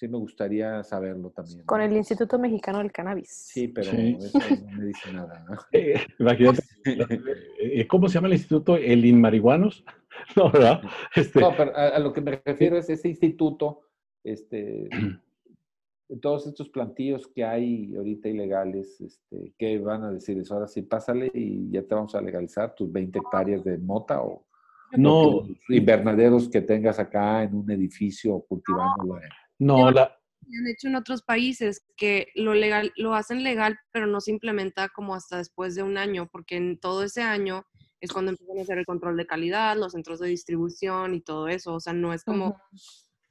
sí 0.00 0.08
me 0.08 0.16
gustaría 0.16 0.82
saberlo 0.82 1.28
también. 1.30 1.62
Con 1.66 1.82
el 1.82 1.94
Instituto 1.94 2.38
Mexicano 2.38 2.78
del 2.78 2.90
Cannabis. 2.90 3.28
Sí, 3.28 3.68
pero 3.68 3.90
eso 3.90 4.38
no 4.64 4.78
me 4.78 4.86
dice 4.86 5.12
nada. 5.12 5.44
¿no? 5.48 5.58
Eh, 5.72 6.00
imagínate, 6.18 6.62
¿cómo 7.88 8.08
se 8.08 8.14
llama 8.14 8.28
el 8.28 8.34
instituto? 8.34 8.76
¿El 8.76 9.04
Inmarihuanos? 9.04 9.84
No, 10.36 10.50
¿verdad? 10.50 10.82
Este... 11.14 11.40
No, 11.40 11.54
pero 11.56 11.74
a, 11.74 11.98
lo 11.98 12.12
que 12.12 12.20
me 12.20 12.42
refiero 12.44 12.76
es 12.76 12.90
ese 12.90 13.08
instituto, 13.08 13.80
este, 14.22 14.90
todos 16.20 16.46
estos 16.46 16.68
plantíos 16.68 17.26
que 17.28 17.42
hay 17.42 17.94
ahorita 17.96 18.28
ilegales, 18.28 19.00
este, 19.00 19.54
¿qué 19.56 19.78
van 19.78 20.04
a 20.04 20.10
decir 20.10 20.36
eso? 20.38 20.54
Ahora 20.54 20.66
sí, 20.66 20.82
pásale 20.82 21.30
y 21.32 21.70
ya 21.70 21.82
te 21.82 21.94
vamos 21.94 22.14
a 22.14 22.20
legalizar 22.20 22.74
tus 22.74 22.92
20 22.92 23.18
hectáreas 23.18 23.64
de 23.64 23.78
mota 23.78 24.20
o 24.20 24.44
no 24.98 25.44
invernaderos 25.68 26.50
que 26.50 26.60
tengas 26.60 26.98
acá 26.98 27.44
en 27.44 27.54
un 27.54 27.70
edificio 27.70 28.44
cultivando 28.46 29.16
la 29.16 29.20
no, 29.61 29.90
la... 29.90 30.16
Han 30.42 30.66
hecho 30.66 30.88
en 30.88 30.96
otros 30.96 31.23
países 31.23 31.87
que 31.96 32.27
lo 32.35 32.55
legal, 32.55 32.92
lo 32.96 33.14
hacen 33.14 33.44
legal, 33.44 33.79
pero 33.92 34.07
no 34.07 34.20
se 34.20 34.33
implementa 34.33 34.88
como 34.88 35.14
hasta 35.14 35.37
después 35.37 35.77
de 35.77 35.85
un 35.85 35.96
año, 35.96 36.29
porque 36.33 36.57
en 36.57 36.81
todo 36.81 37.05
ese 37.05 37.23
año 37.23 37.64
es 38.01 38.11
cuando 38.12 38.33
empiezan 38.33 38.59
a 38.59 38.62
hacer 38.62 38.79
el 38.79 38.87
control 38.87 39.16
de 39.16 39.27
calidad, 39.27 39.77
los 39.77 39.92
centros 39.92 40.18
de 40.18 40.29
distribución 40.29 41.14
y 41.14 41.20
todo 41.20 41.46
eso. 41.46 41.75
O 41.75 41.81
sea, 41.81 41.92
no 41.92 42.12
es 42.12 42.25
como 42.25 42.57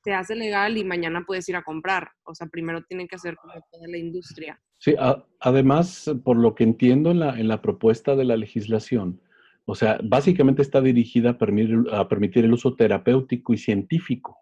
se 0.03 0.13
hace 0.13 0.35
legal 0.35 0.77
y 0.77 0.85
mañana 0.85 1.25
puedes 1.27 1.49
ir 1.49 1.57
a 1.57 1.63
comprar. 1.63 2.11
O 2.23 2.33
sea, 2.33 2.47
primero 2.47 2.83
tienen 2.83 3.07
que 3.07 3.17
hacer 3.17 3.35
como 3.35 3.53
toda 3.69 3.87
la 3.87 3.97
industria. 3.97 4.61
Sí, 4.77 4.95
además, 5.41 6.09
por 6.23 6.37
lo 6.37 6.55
que 6.55 6.63
entiendo 6.63 7.11
en 7.11 7.19
la, 7.19 7.37
en 7.37 7.49
la 7.49 7.61
propuesta 7.61 8.15
de 8.15 8.23
la 8.23 8.37
legislación, 8.37 9.19
o 9.65 9.75
sea, 9.75 9.99
básicamente 10.03 10.61
está 10.61 10.79
dirigida 10.81 11.31
a 11.31 11.37
permitir, 11.37 11.83
a 11.91 12.07
permitir 12.07 12.45
el 12.45 12.53
uso 12.53 12.75
terapéutico 12.75 13.53
y 13.53 13.57
científico 13.57 14.38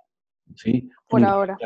¿sí? 0.55 0.89
Por 1.07 1.23
ahora. 1.23 1.57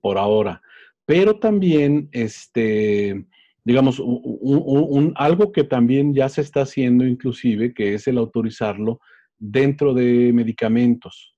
por 0.00 0.18
ahora. 0.18 0.62
Pero 1.04 1.38
también, 1.38 2.08
este, 2.12 3.26
digamos, 3.64 4.00
un, 4.00 5.12
algo 5.16 5.52
que 5.52 5.64
también 5.64 6.14
ya 6.14 6.28
se 6.28 6.40
está 6.40 6.62
haciendo 6.62 7.06
inclusive, 7.06 7.72
que 7.72 7.94
es 7.94 8.08
el 8.08 8.18
autorizarlo 8.18 9.00
dentro 9.38 9.94
de 9.94 10.32
medicamentos. 10.32 11.34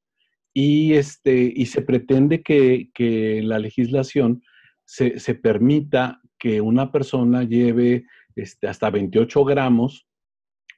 Y, 0.55 0.94
este, 0.94 1.53
y 1.55 1.66
se 1.66 1.83
pretende 1.83 2.42
que, 2.42 3.40
la 3.44 3.59
legislación 3.59 4.42
se, 4.85 5.35
permita 5.35 6.20
que 6.38 6.61
una 6.61 6.90
persona 6.90 7.42
lleve 7.42 8.07
este, 8.35 8.68
hasta 8.68 8.90
28 8.90 9.44
gramos 9.44 10.07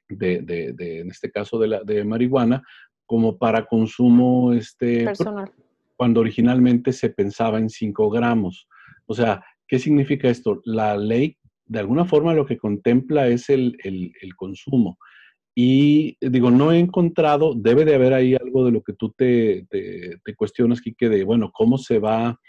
de, 0.09 0.41
de, 0.41 0.99
en 0.99 1.09
este 1.09 1.31
caso, 1.31 1.57
de, 1.57 1.67
la, 1.67 1.83
de 1.83 2.03
marihuana, 2.03 2.61
como 3.05 3.37
para 3.37 3.65
consumo 3.65 4.51
este, 4.51 5.05
personal 5.05 5.51
cuando 6.01 6.21
originalmente 6.21 6.93
se 6.93 7.11
pensaba 7.11 7.59
en 7.59 7.69
5 7.69 8.09
gramos. 8.09 8.67
O 9.05 9.13
sea, 9.13 9.45
¿qué 9.67 9.77
significa 9.77 10.29
esto? 10.29 10.59
La 10.65 10.97
ley, 10.97 11.37
de 11.67 11.77
alguna 11.77 12.05
forma, 12.05 12.33
lo 12.33 12.47
que 12.47 12.57
contempla 12.57 13.27
es 13.27 13.51
el, 13.51 13.77
consumo. 14.35 14.97
Y 15.53 16.17
digo, 16.19 16.49
no 16.49 16.71
he 16.71 16.79
encontrado, 16.79 17.53
debe 17.55 17.85
de 17.85 17.93
haber 17.93 18.15
ahí 18.15 18.33
algo 18.33 18.65
de 18.65 18.71
lo 18.71 18.81
que 18.81 18.93
tú 18.93 19.11
te, 19.11 19.67
te, 19.69 20.35
cuestionas, 20.35 20.81
Kike, 20.81 21.07
de, 21.07 21.23
bueno, 21.23 21.51
¿cómo 21.53 21.77
se 21.77 21.99
va 21.99 22.39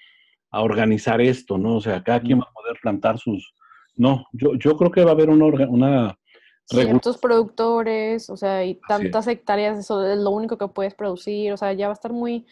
a 0.51 0.63
organizar 0.63 1.21
esto? 1.21 1.59
¿no? 1.59 1.77
O 1.77 1.81
sea, 1.83 2.03
cada 2.03 2.23
quien 2.23 2.39
va 2.39 2.47
a 2.49 2.55
poder 2.55 2.79
plantar 2.81 3.19
sus... 3.19 3.53
No, 3.97 4.25
yo, 4.33 4.55
yo 4.55 4.79
creo 4.79 4.91
que 4.91 5.05
va 5.05 5.11
a 5.11 5.13
haber 5.15 5.29
una... 5.29 5.69
una 5.69 6.19
Ciertos 6.65 7.19
productores, 7.19 8.31
o 8.31 8.37
sea, 8.39 8.65
y 8.65 8.81
tantas 8.89 9.27
hectáreas, 9.27 9.79
eso 9.79 10.07
es 10.07 10.17
lo 10.17 10.31
único 10.31 10.57
que 10.57 10.69
puedes 10.69 10.95
producir, 10.95 11.53
o 11.53 11.59
sea, 11.59 11.75
ya 11.75 11.89
va 11.89 11.93
a 11.93 12.01
estar 12.01 12.15
muy, 12.15 12.47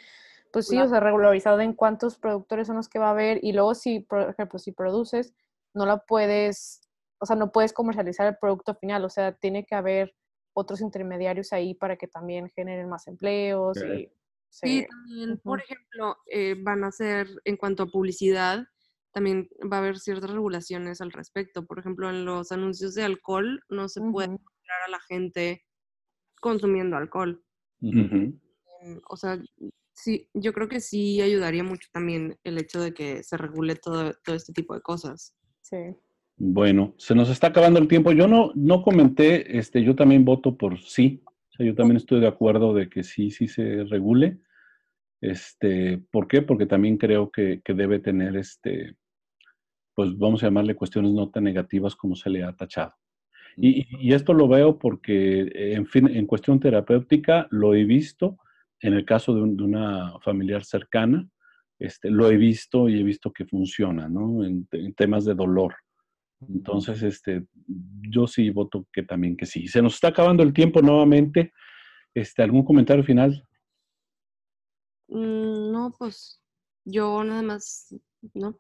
pues 0.52 0.66
sí, 0.66 0.78
o 0.78 0.88
sea, 0.88 1.00
regularizado 1.00 1.60
en 1.60 1.72
cuántos 1.74 2.18
productores 2.18 2.66
son 2.66 2.76
los 2.76 2.88
que 2.88 2.98
va 2.98 3.08
a 3.08 3.12
haber 3.12 3.38
y 3.42 3.52
luego 3.52 3.74
si, 3.74 4.00
por 4.00 4.22
ejemplo, 4.22 4.58
si 4.58 4.72
produces, 4.72 5.34
no 5.74 5.86
la 5.86 5.98
puedes, 5.98 6.80
o 7.18 7.26
sea, 7.26 7.36
no 7.36 7.52
puedes 7.52 7.72
comercializar 7.72 8.26
el 8.26 8.36
producto 8.38 8.74
final, 8.74 9.04
o 9.04 9.08
sea, 9.10 9.32
tiene 9.32 9.64
que 9.64 9.74
haber 9.74 10.14
otros 10.52 10.80
intermediarios 10.80 11.52
ahí 11.52 11.74
para 11.74 11.96
que 11.96 12.08
también 12.08 12.48
generen 12.50 12.88
más 12.88 13.06
empleos 13.06 13.76
y 13.78 14.10
Sí, 14.52 14.80
Sí. 14.80 14.86
también, 14.88 15.38
por 15.44 15.60
ejemplo, 15.60 16.16
eh, 16.26 16.56
van 16.60 16.82
a 16.82 16.90
ser, 16.90 17.28
en 17.44 17.56
cuanto 17.56 17.84
a 17.84 17.86
publicidad, 17.86 18.66
también 19.12 19.48
va 19.72 19.76
a 19.76 19.78
haber 19.80 20.00
ciertas 20.00 20.28
regulaciones 20.30 21.00
al 21.00 21.12
respecto. 21.12 21.66
Por 21.66 21.78
ejemplo, 21.78 22.10
en 22.10 22.24
los 22.24 22.50
anuncios 22.50 22.94
de 22.96 23.04
alcohol 23.04 23.62
no 23.68 23.88
se 23.88 24.00
puede 24.00 24.26
mostrar 24.28 24.82
a 24.86 24.90
la 24.90 24.98
gente 25.08 25.64
consumiendo 26.40 26.96
alcohol. 26.96 27.44
Mm, 27.78 28.32
O 29.08 29.16
sea, 29.16 29.38
sí, 30.02 30.28
yo 30.34 30.52
creo 30.52 30.68
que 30.68 30.80
sí 30.80 31.20
ayudaría 31.20 31.62
mucho 31.62 31.88
también 31.92 32.36
el 32.44 32.58
hecho 32.58 32.80
de 32.80 32.92
que 32.92 33.22
se 33.22 33.36
regule 33.36 33.76
todo, 33.76 34.12
todo 34.24 34.36
este 34.36 34.52
tipo 34.52 34.74
de 34.74 34.80
cosas. 34.80 35.34
Sí. 35.62 35.76
Bueno, 36.36 36.94
se 36.96 37.14
nos 37.14 37.28
está 37.28 37.48
acabando 37.48 37.78
el 37.78 37.88
tiempo. 37.88 38.12
Yo 38.12 38.26
no, 38.26 38.52
no 38.54 38.82
comenté, 38.82 39.58
este, 39.58 39.82
yo 39.82 39.94
también 39.94 40.24
voto 40.24 40.56
por 40.56 40.80
sí. 40.80 41.22
O 41.26 41.52
sea, 41.52 41.66
yo 41.66 41.74
también 41.74 41.98
estoy 41.98 42.20
de 42.20 42.28
acuerdo 42.28 42.72
de 42.72 42.88
que 42.88 43.02
sí, 43.02 43.30
sí 43.30 43.46
se 43.46 43.84
regule. 43.84 44.40
Este, 45.20 45.98
¿por 46.10 46.26
qué? 46.28 46.40
Porque 46.40 46.66
también 46.66 46.96
creo 46.96 47.30
que, 47.30 47.60
que 47.62 47.74
debe 47.74 47.98
tener 47.98 48.36
este, 48.36 48.96
pues 49.94 50.16
vamos 50.16 50.42
a 50.42 50.46
llamarle 50.46 50.74
cuestiones 50.74 51.12
no 51.12 51.28
tan 51.28 51.44
negativas 51.44 51.94
como 51.94 52.16
se 52.16 52.30
le 52.30 52.42
ha 52.42 52.56
tachado. 52.56 52.94
Y, 53.56 53.86
y 54.00 54.14
esto 54.14 54.32
lo 54.32 54.48
veo 54.48 54.78
porque, 54.78 55.50
en 55.74 55.84
fin, 55.84 56.08
en 56.08 56.26
cuestión 56.26 56.58
terapéutica 56.58 57.48
lo 57.50 57.74
he 57.74 57.84
visto 57.84 58.38
en 58.80 58.94
el 58.94 59.04
caso 59.04 59.34
de, 59.34 59.42
un- 59.42 59.56
de 59.56 59.62
una 59.64 60.18
familiar 60.20 60.64
cercana, 60.64 61.28
este, 61.78 62.10
lo 62.10 62.30
he 62.30 62.36
visto 62.36 62.88
y 62.88 63.00
he 63.00 63.02
visto 63.02 63.32
que 63.32 63.46
funciona, 63.46 64.08
¿no? 64.08 64.44
En, 64.44 64.68
en 64.72 64.94
temas 64.94 65.24
de 65.24 65.34
dolor. 65.34 65.74
Entonces, 66.48 67.02
este, 67.02 67.44
yo 68.02 68.26
sí 68.26 68.50
voto 68.50 68.86
que 68.92 69.02
también 69.02 69.36
que 69.36 69.46
sí. 69.46 69.66
Se 69.68 69.82
nos 69.82 69.94
está 69.94 70.08
acabando 70.08 70.42
el 70.42 70.52
tiempo 70.54 70.80
nuevamente. 70.82 71.52
Este, 72.14 72.42
¿Algún 72.42 72.64
comentario 72.64 73.04
final? 73.04 73.46
Mm, 75.08 75.72
No, 75.72 75.94
pues 75.98 76.42
yo 76.84 77.22
nada 77.24 77.42
más, 77.42 77.94
¿no? 78.34 78.58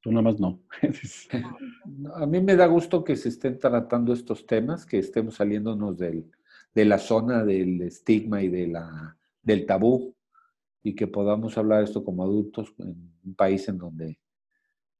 Tú 0.00 0.10
nada 0.10 0.22
más 0.22 0.38
no. 0.40 0.60
A 2.16 2.26
mí 2.26 2.40
me 2.40 2.56
da 2.56 2.66
gusto 2.66 3.02
que 3.04 3.16
se 3.16 3.28
estén 3.30 3.58
tratando 3.58 4.12
estos 4.12 4.46
temas, 4.46 4.84
que 4.84 4.98
estemos 4.98 5.36
saliéndonos 5.36 5.96
del, 5.98 6.30
de 6.74 6.84
la 6.84 6.98
zona 6.98 7.44
del 7.44 7.82
estigma 7.82 8.42
y 8.42 8.48
de 8.48 8.66
la, 8.66 9.16
del 9.42 9.66
tabú 9.66 10.14
y 10.82 10.94
que 10.94 11.06
podamos 11.06 11.56
hablar 11.56 11.84
esto 11.84 12.04
como 12.04 12.24
adultos 12.24 12.74
en 12.78 13.12
un 13.24 13.34
país 13.34 13.68
en 13.68 13.78
donde 13.78 14.18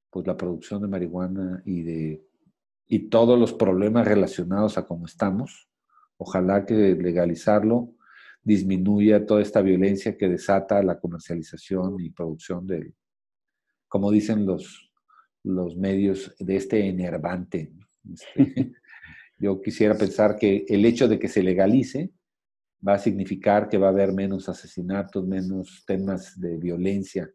pues 0.09 0.25
la 0.25 0.37
producción 0.37 0.81
de 0.81 0.87
marihuana 0.87 1.61
y 1.65 1.83
de 1.83 2.25
y 2.87 3.09
todos 3.09 3.39
los 3.39 3.53
problemas 3.53 4.07
relacionados 4.07 4.77
a 4.77 4.85
cómo 4.85 5.05
estamos, 5.05 5.67
ojalá 6.17 6.65
que 6.65 6.73
legalizarlo 6.73 7.95
disminuya 8.43 9.25
toda 9.25 9.41
esta 9.41 9.61
violencia 9.61 10.15
que 10.17 10.29
desata 10.29 10.83
la 10.83 10.99
comercialización 10.99 11.99
y 11.99 12.11
producción 12.11 12.67
del, 12.67 12.93
como 13.87 14.11
dicen 14.11 14.45
los, 14.45 14.91
los 15.43 15.75
medios, 15.75 16.35
de 16.39 16.55
este 16.55 16.87
enervante. 16.87 17.73
Este, 18.13 18.73
yo 19.37 19.61
quisiera 19.61 19.95
pensar 19.95 20.37
que 20.37 20.65
el 20.67 20.85
hecho 20.85 21.07
de 21.07 21.19
que 21.19 21.27
se 21.27 21.43
legalice 21.43 22.11
va 22.85 22.93
a 22.93 22.99
significar 22.99 23.69
que 23.69 23.77
va 23.77 23.87
a 23.87 23.91
haber 23.91 24.13
menos 24.13 24.47
asesinatos, 24.49 25.25
menos 25.25 25.83
temas 25.85 26.39
de 26.39 26.57
violencia 26.57 27.29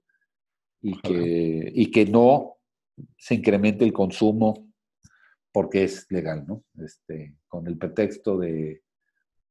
y 0.81 0.99
que, 1.01 1.73
y 1.75 1.91
que 1.91 2.07
no 2.07 2.57
se 3.17 3.35
incremente 3.35 3.85
el 3.85 3.93
consumo 3.93 4.71
porque 5.53 5.85
es 5.85 6.07
legal, 6.11 6.45
¿no? 6.47 6.65
Este, 6.79 7.37
con 7.49 7.67
el 7.67 7.77
pretexto 7.77 8.39
de, 8.39 8.83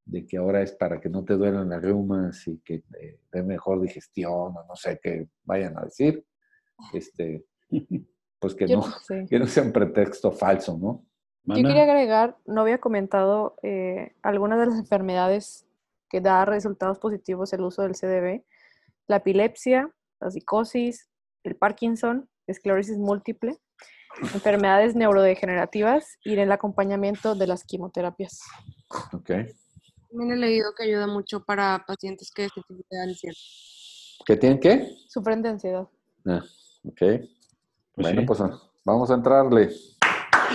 de 0.06 0.26
que 0.26 0.38
ahora 0.38 0.62
es 0.62 0.72
para 0.72 1.00
que 1.00 1.10
no 1.10 1.24
te 1.26 1.36
duelan 1.36 1.70
las 1.70 1.82
reumas 1.82 2.48
y 2.48 2.60
que 2.60 2.80
te 2.80 3.20
dé 3.32 3.44
mejor 3.44 3.82
digestión 3.82 4.56
o 4.58 4.66
no 4.68 4.76
sé 4.76 5.00
qué 5.02 5.28
vayan 5.44 5.78
a 5.78 5.84
decir, 5.84 6.26
este, 6.94 7.46
pues 8.40 8.56
que 8.56 8.66
no, 8.66 8.78
no 8.78 8.92
sé. 9.06 9.26
que 9.30 9.40
no 9.40 9.48
sea 9.48 9.64
un 9.64 9.74
pretexto 9.74 10.32
falso, 10.32 10.78
¿no? 10.78 11.06
Yo 11.56 11.68
quería 11.68 11.84
agregar, 11.84 12.38
no 12.46 12.62
había 12.62 12.80
comentado 12.80 13.56
eh, 13.64 14.14
algunas 14.22 14.60
de 14.60 14.68
las 14.68 14.76
enfermedades 14.80 15.66
que 16.10 16.22
da 16.22 16.46
resultados 16.46 17.00
positivos 17.00 17.54
el 17.54 17.62
uso 17.62 17.82
del 17.82 17.96
CDB, 17.96 18.44
la 19.08 19.18
epilepsia, 19.18 19.92
la 20.20 20.32
psicosis, 20.32 21.10
el 21.44 21.56
Parkinson, 21.56 22.30
esclerosis 22.48 22.98
múltiple, 22.98 23.58
enfermedades 24.22 24.96
neurodegenerativas 24.96 26.18
y 26.24 26.38
el 26.38 26.52
acompañamiento 26.52 27.36
de 27.36 27.48
las 27.48 27.64
quimioterapias. 27.64 28.42
Ok. 29.14 29.32
También 30.10 30.32
he 30.32 30.36
leído 30.38 30.74
que 30.76 30.84
ayuda 30.84 31.08
mucho 31.08 31.44
para 31.44 31.84
pacientes 31.86 32.32
que 32.32 32.50
sufren 32.50 32.82
de 32.90 33.02
ansiedad. 33.02 33.36
¿Qué 34.26 34.36
tienen 34.36 34.60
qué? 34.60 34.96
Sufren 35.08 35.42
de 35.42 35.50
ansiedad. 35.50 35.88
Ah, 36.26 36.44
ok. 36.84 36.98
Pues 36.98 37.28
bueno, 37.96 38.22
sí. 38.22 38.28
pues 38.28 38.40
vamos 38.84 39.12
a 39.12 39.14
entrarle. 39.14 39.70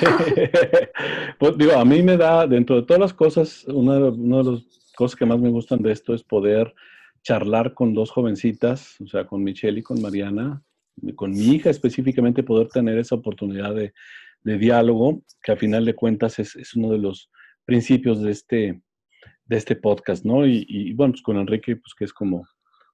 pues 1.38 1.59
digo, 1.59 1.72
a 1.72 1.85
mí 1.85 2.02
me 2.02 2.16
da, 2.16 2.46
dentro 2.46 2.76
de 2.76 2.83
todas 2.83 3.00
las 3.00 3.14
cosas, 3.14 3.64
una, 3.66 3.98
de- 3.98 4.52
las 4.52 4.92
cosas 4.96 5.16
que 5.16 5.26
más 5.26 5.38
me 5.38 5.50
gustan 5.50 5.83
de 5.83 5.92
esto 5.92 6.14
es 6.14 6.22
poder 6.22 6.74
charlar 7.22 7.74
con 7.74 7.94
dos 7.94 8.11
jovencitas, 8.11 9.00
o 9.00 9.07
sea, 9.07 9.26
con 9.26 9.42
Michelle 9.42 9.80
y 9.80 9.83
con 9.83 10.00
Mariana, 10.00 10.62
con 11.16 11.30
mi 11.33 11.54
hija 11.54 11.70
específicamente, 11.70 12.42
poder 12.42 12.68
tener 12.68 12.98
esa 12.98 13.14
oportunidad 13.14 13.74
de, 13.74 13.94
de 14.42 14.59
diálogo, 14.59 15.22
que 15.42 15.52
a 15.52 15.57
final 15.57 15.85
de 15.85 15.94
cuentas 15.94 16.38
es, 16.38 16.74
uno 16.74 16.90
de 16.90 16.98
los 16.98 17.30
principios 17.64 18.20
de 18.20 18.30
este, 18.30 18.83
de 19.46 19.57
este 19.57 19.76
podcast, 19.76 20.24
¿no? 20.24 20.46
Y, 20.46 20.92
bueno, 20.92 21.12
pues 21.12 21.22
con 21.22 21.38
Enrique, 21.38 21.76
pues 21.76 21.94
que 21.94 22.04
es 22.04 22.12
como, 22.12 22.46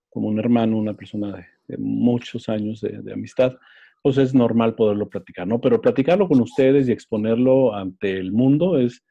como 0.08 0.28
un 0.28 0.38
hermano, 0.38 0.78
una 0.78 0.94
persona 0.94 1.36
de, 1.66 1.76
muchos 1.78 2.48
años 2.48 2.80
de 2.80 3.12
amistad, 3.12 3.56
pues 4.02 4.18
es 4.18 4.34
normal 4.34 4.74
poderlo 4.74 5.08
platicar, 5.08 5.46
¿no? 5.46 5.60
Pero 5.60 5.80
platicarlo 5.80 6.28
con 6.28 6.40
ustedes 6.40 6.88
y 6.88 6.92
exponerlo 6.92 7.74
ante 7.74 8.18
el 8.18 8.32
mundo 8.32 8.78
es, 8.78 9.02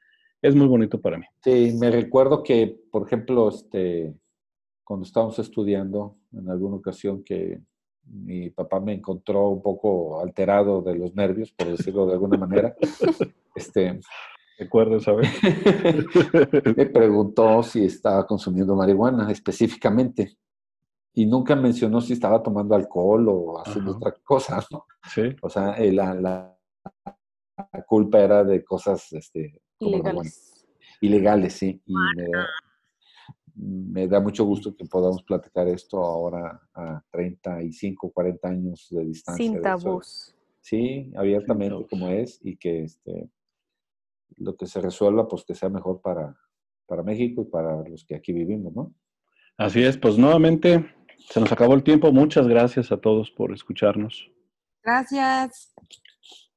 es 0.41 0.55
muy 0.55 0.67
bonito 0.67 0.99
para 0.99 1.17
mí. 1.17 1.25
Sí, 1.43 1.75
me 1.79 1.91
recuerdo 1.91 2.43
que, 2.43 2.79
por 2.91 3.05
ejemplo, 3.05 3.49
este, 3.49 4.13
cuando 4.83 5.05
estábamos 5.05 5.37
estudiando, 5.39 6.17
en 6.33 6.49
alguna 6.49 6.77
ocasión 6.77 7.23
que 7.23 7.59
mi 8.05 8.49
papá 8.49 8.79
me 8.79 8.93
encontró 8.93 9.49
un 9.49 9.61
poco 9.61 10.19
alterado 10.21 10.81
de 10.81 10.95
los 10.95 11.13
nervios, 11.13 11.51
por 11.51 11.67
decirlo 11.67 12.07
de 12.07 12.13
alguna 12.13 12.37
manera, 12.37 12.75
este, 13.55 13.99
Recuerdo, 14.59 14.99
¿sabes? 14.99 15.29
me 16.75 16.85
preguntó 16.87 17.63
si 17.63 17.85
estaba 17.85 18.27
consumiendo 18.27 18.75
marihuana 18.75 19.31
específicamente. 19.31 20.35
Y 21.13 21.25
nunca 21.25 21.55
mencionó 21.55 22.01
si 22.01 22.13
estaba 22.13 22.41
tomando 22.41 22.75
alcohol 22.75 23.27
o 23.29 23.59
haciendo 23.59 23.91
Ajá. 23.91 23.97
otra 23.97 24.13
cosa, 24.23 24.63
¿no? 24.71 24.85
Sí. 25.13 25.35
O 25.41 25.49
sea, 25.49 25.73
eh, 25.73 25.91
la, 25.91 26.13
la- 26.13 26.55
la 27.73 27.83
culpa 27.85 28.19
era 28.19 28.43
de 28.43 28.63
cosas 28.63 29.11
este. 29.13 29.61
Ilegales. 29.79 30.65
ilegales, 31.01 31.53
sí. 31.53 31.81
Y 31.85 31.93
me 32.15 32.27
da, 32.29 32.47
me 33.55 34.07
da 34.07 34.19
mucho 34.21 34.45
gusto 34.45 34.75
que 34.75 34.85
podamos 34.85 35.23
platicar 35.23 35.67
esto 35.67 36.03
ahora 36.03 36.61
a 36.73 37.01
35, 37.11 38.11
40 38.11 38.47
años 38.47 38.87
de 38.91 39.05
distancia. 39.05 39.45
Sin 39.45 39.61
tabús. 39.61 40.35
Sí, 40.61 41.11
abiertamente 41.17 41.71
tabús. 41.75 41.87
como 41.89 42.07
es 42.09 42.39
y 42.43 42.55
que 42.57 42.83
este, 42.83 43.29
lo 44.37 44.55
que 44.55 44.67
se 44.67 44.79
resuelva, 44.79 45.27
pues 45.27 45.43
que 45.43 45.55
sea 45.55 45.69
mejor 45.69 46.01
para, 46.01 46.37
para 46.85 47.03
México 47.03 47.41
y 47.41 47.45
para 47.45 47.87
los 47.89 48.05
que 48.05 48.15
aquí 48.15 48.31
vivimos, 48.31 48.73
¿no? 48.73 48.93
Así 49.57 49.83
es, 49.83 49.97
pues 49.97 50.17
nuevamente 50.17 50.85
se 51.29 51.39
nos 51.39 51.51
acabó 51.51 51.73
el 51.73 51.83
tiempo. 51.83 52.11
Muchas 52.11 52.47
gracias 52.47 52.91
a 52.91 52.97
todos 52.97 53.29
por 53.31 53.53
escucharnos. 53.53 54.29
Gracias. 54.83 55.73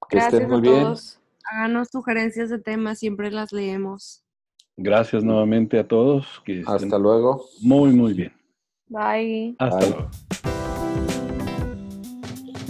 Que 0.08 0.16
Gracias 0.16 0.34
estén 0.34 0.48
muy 0.48 0.58
a 0.58 0.60
bien. 0.60 0.82
todos. 0.84 1.20
Háganos 1.50 1.88
sugerencias 1.90 2.50
de 2.50 2.58
temas, 2.58 2.98
siempre 2.98 3.30
las 3.30 3.52
leemos. 3.52 4.22
Gracias 4.76 5.22
nuevamente 5.24 5.78
a 5.78 5.86
todos. 5.86 6.26
Que 6.44 6.60
estén 6.60 6.74
Hasta 6.74 6.98
luego. 6.98 7.44
muy, 7.60 7.90
muy 7.92 8.14
bien. 8.14 8.32
Bye. 8.88 9.54
Hasta 9.58 9.76
Bye. 9.78 9.88
luego. 9.90 10.10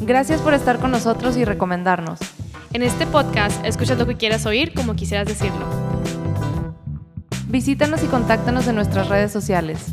Gracias 0.00 0.40
por 0.40 0.54
estar 0.54 0.78
con 0.80 0.90
nosotros 0.90 1.36
y 1.36 1.44
recomendarnos. 1.44 2.18
En 2.72 2.82
este 2.82 3.06
podcast 3.06 3.64
escuchas 3.64 3.98
lo 3.98 4.06
que 4.06 4.16
quieras 4.16 4.46
oír 4.46 4.72
como 4.74 4.96
quisieras 4.96 5.28
decirlo. 5.28 5.64
Visítanos 7.48 8.02
y 8.02 8.06
contáctanos 8.06 8.66
en 8.66 8.74
nuestras 8.74 9.08
redes 9.08 9.30
sociales. 9.30 9.92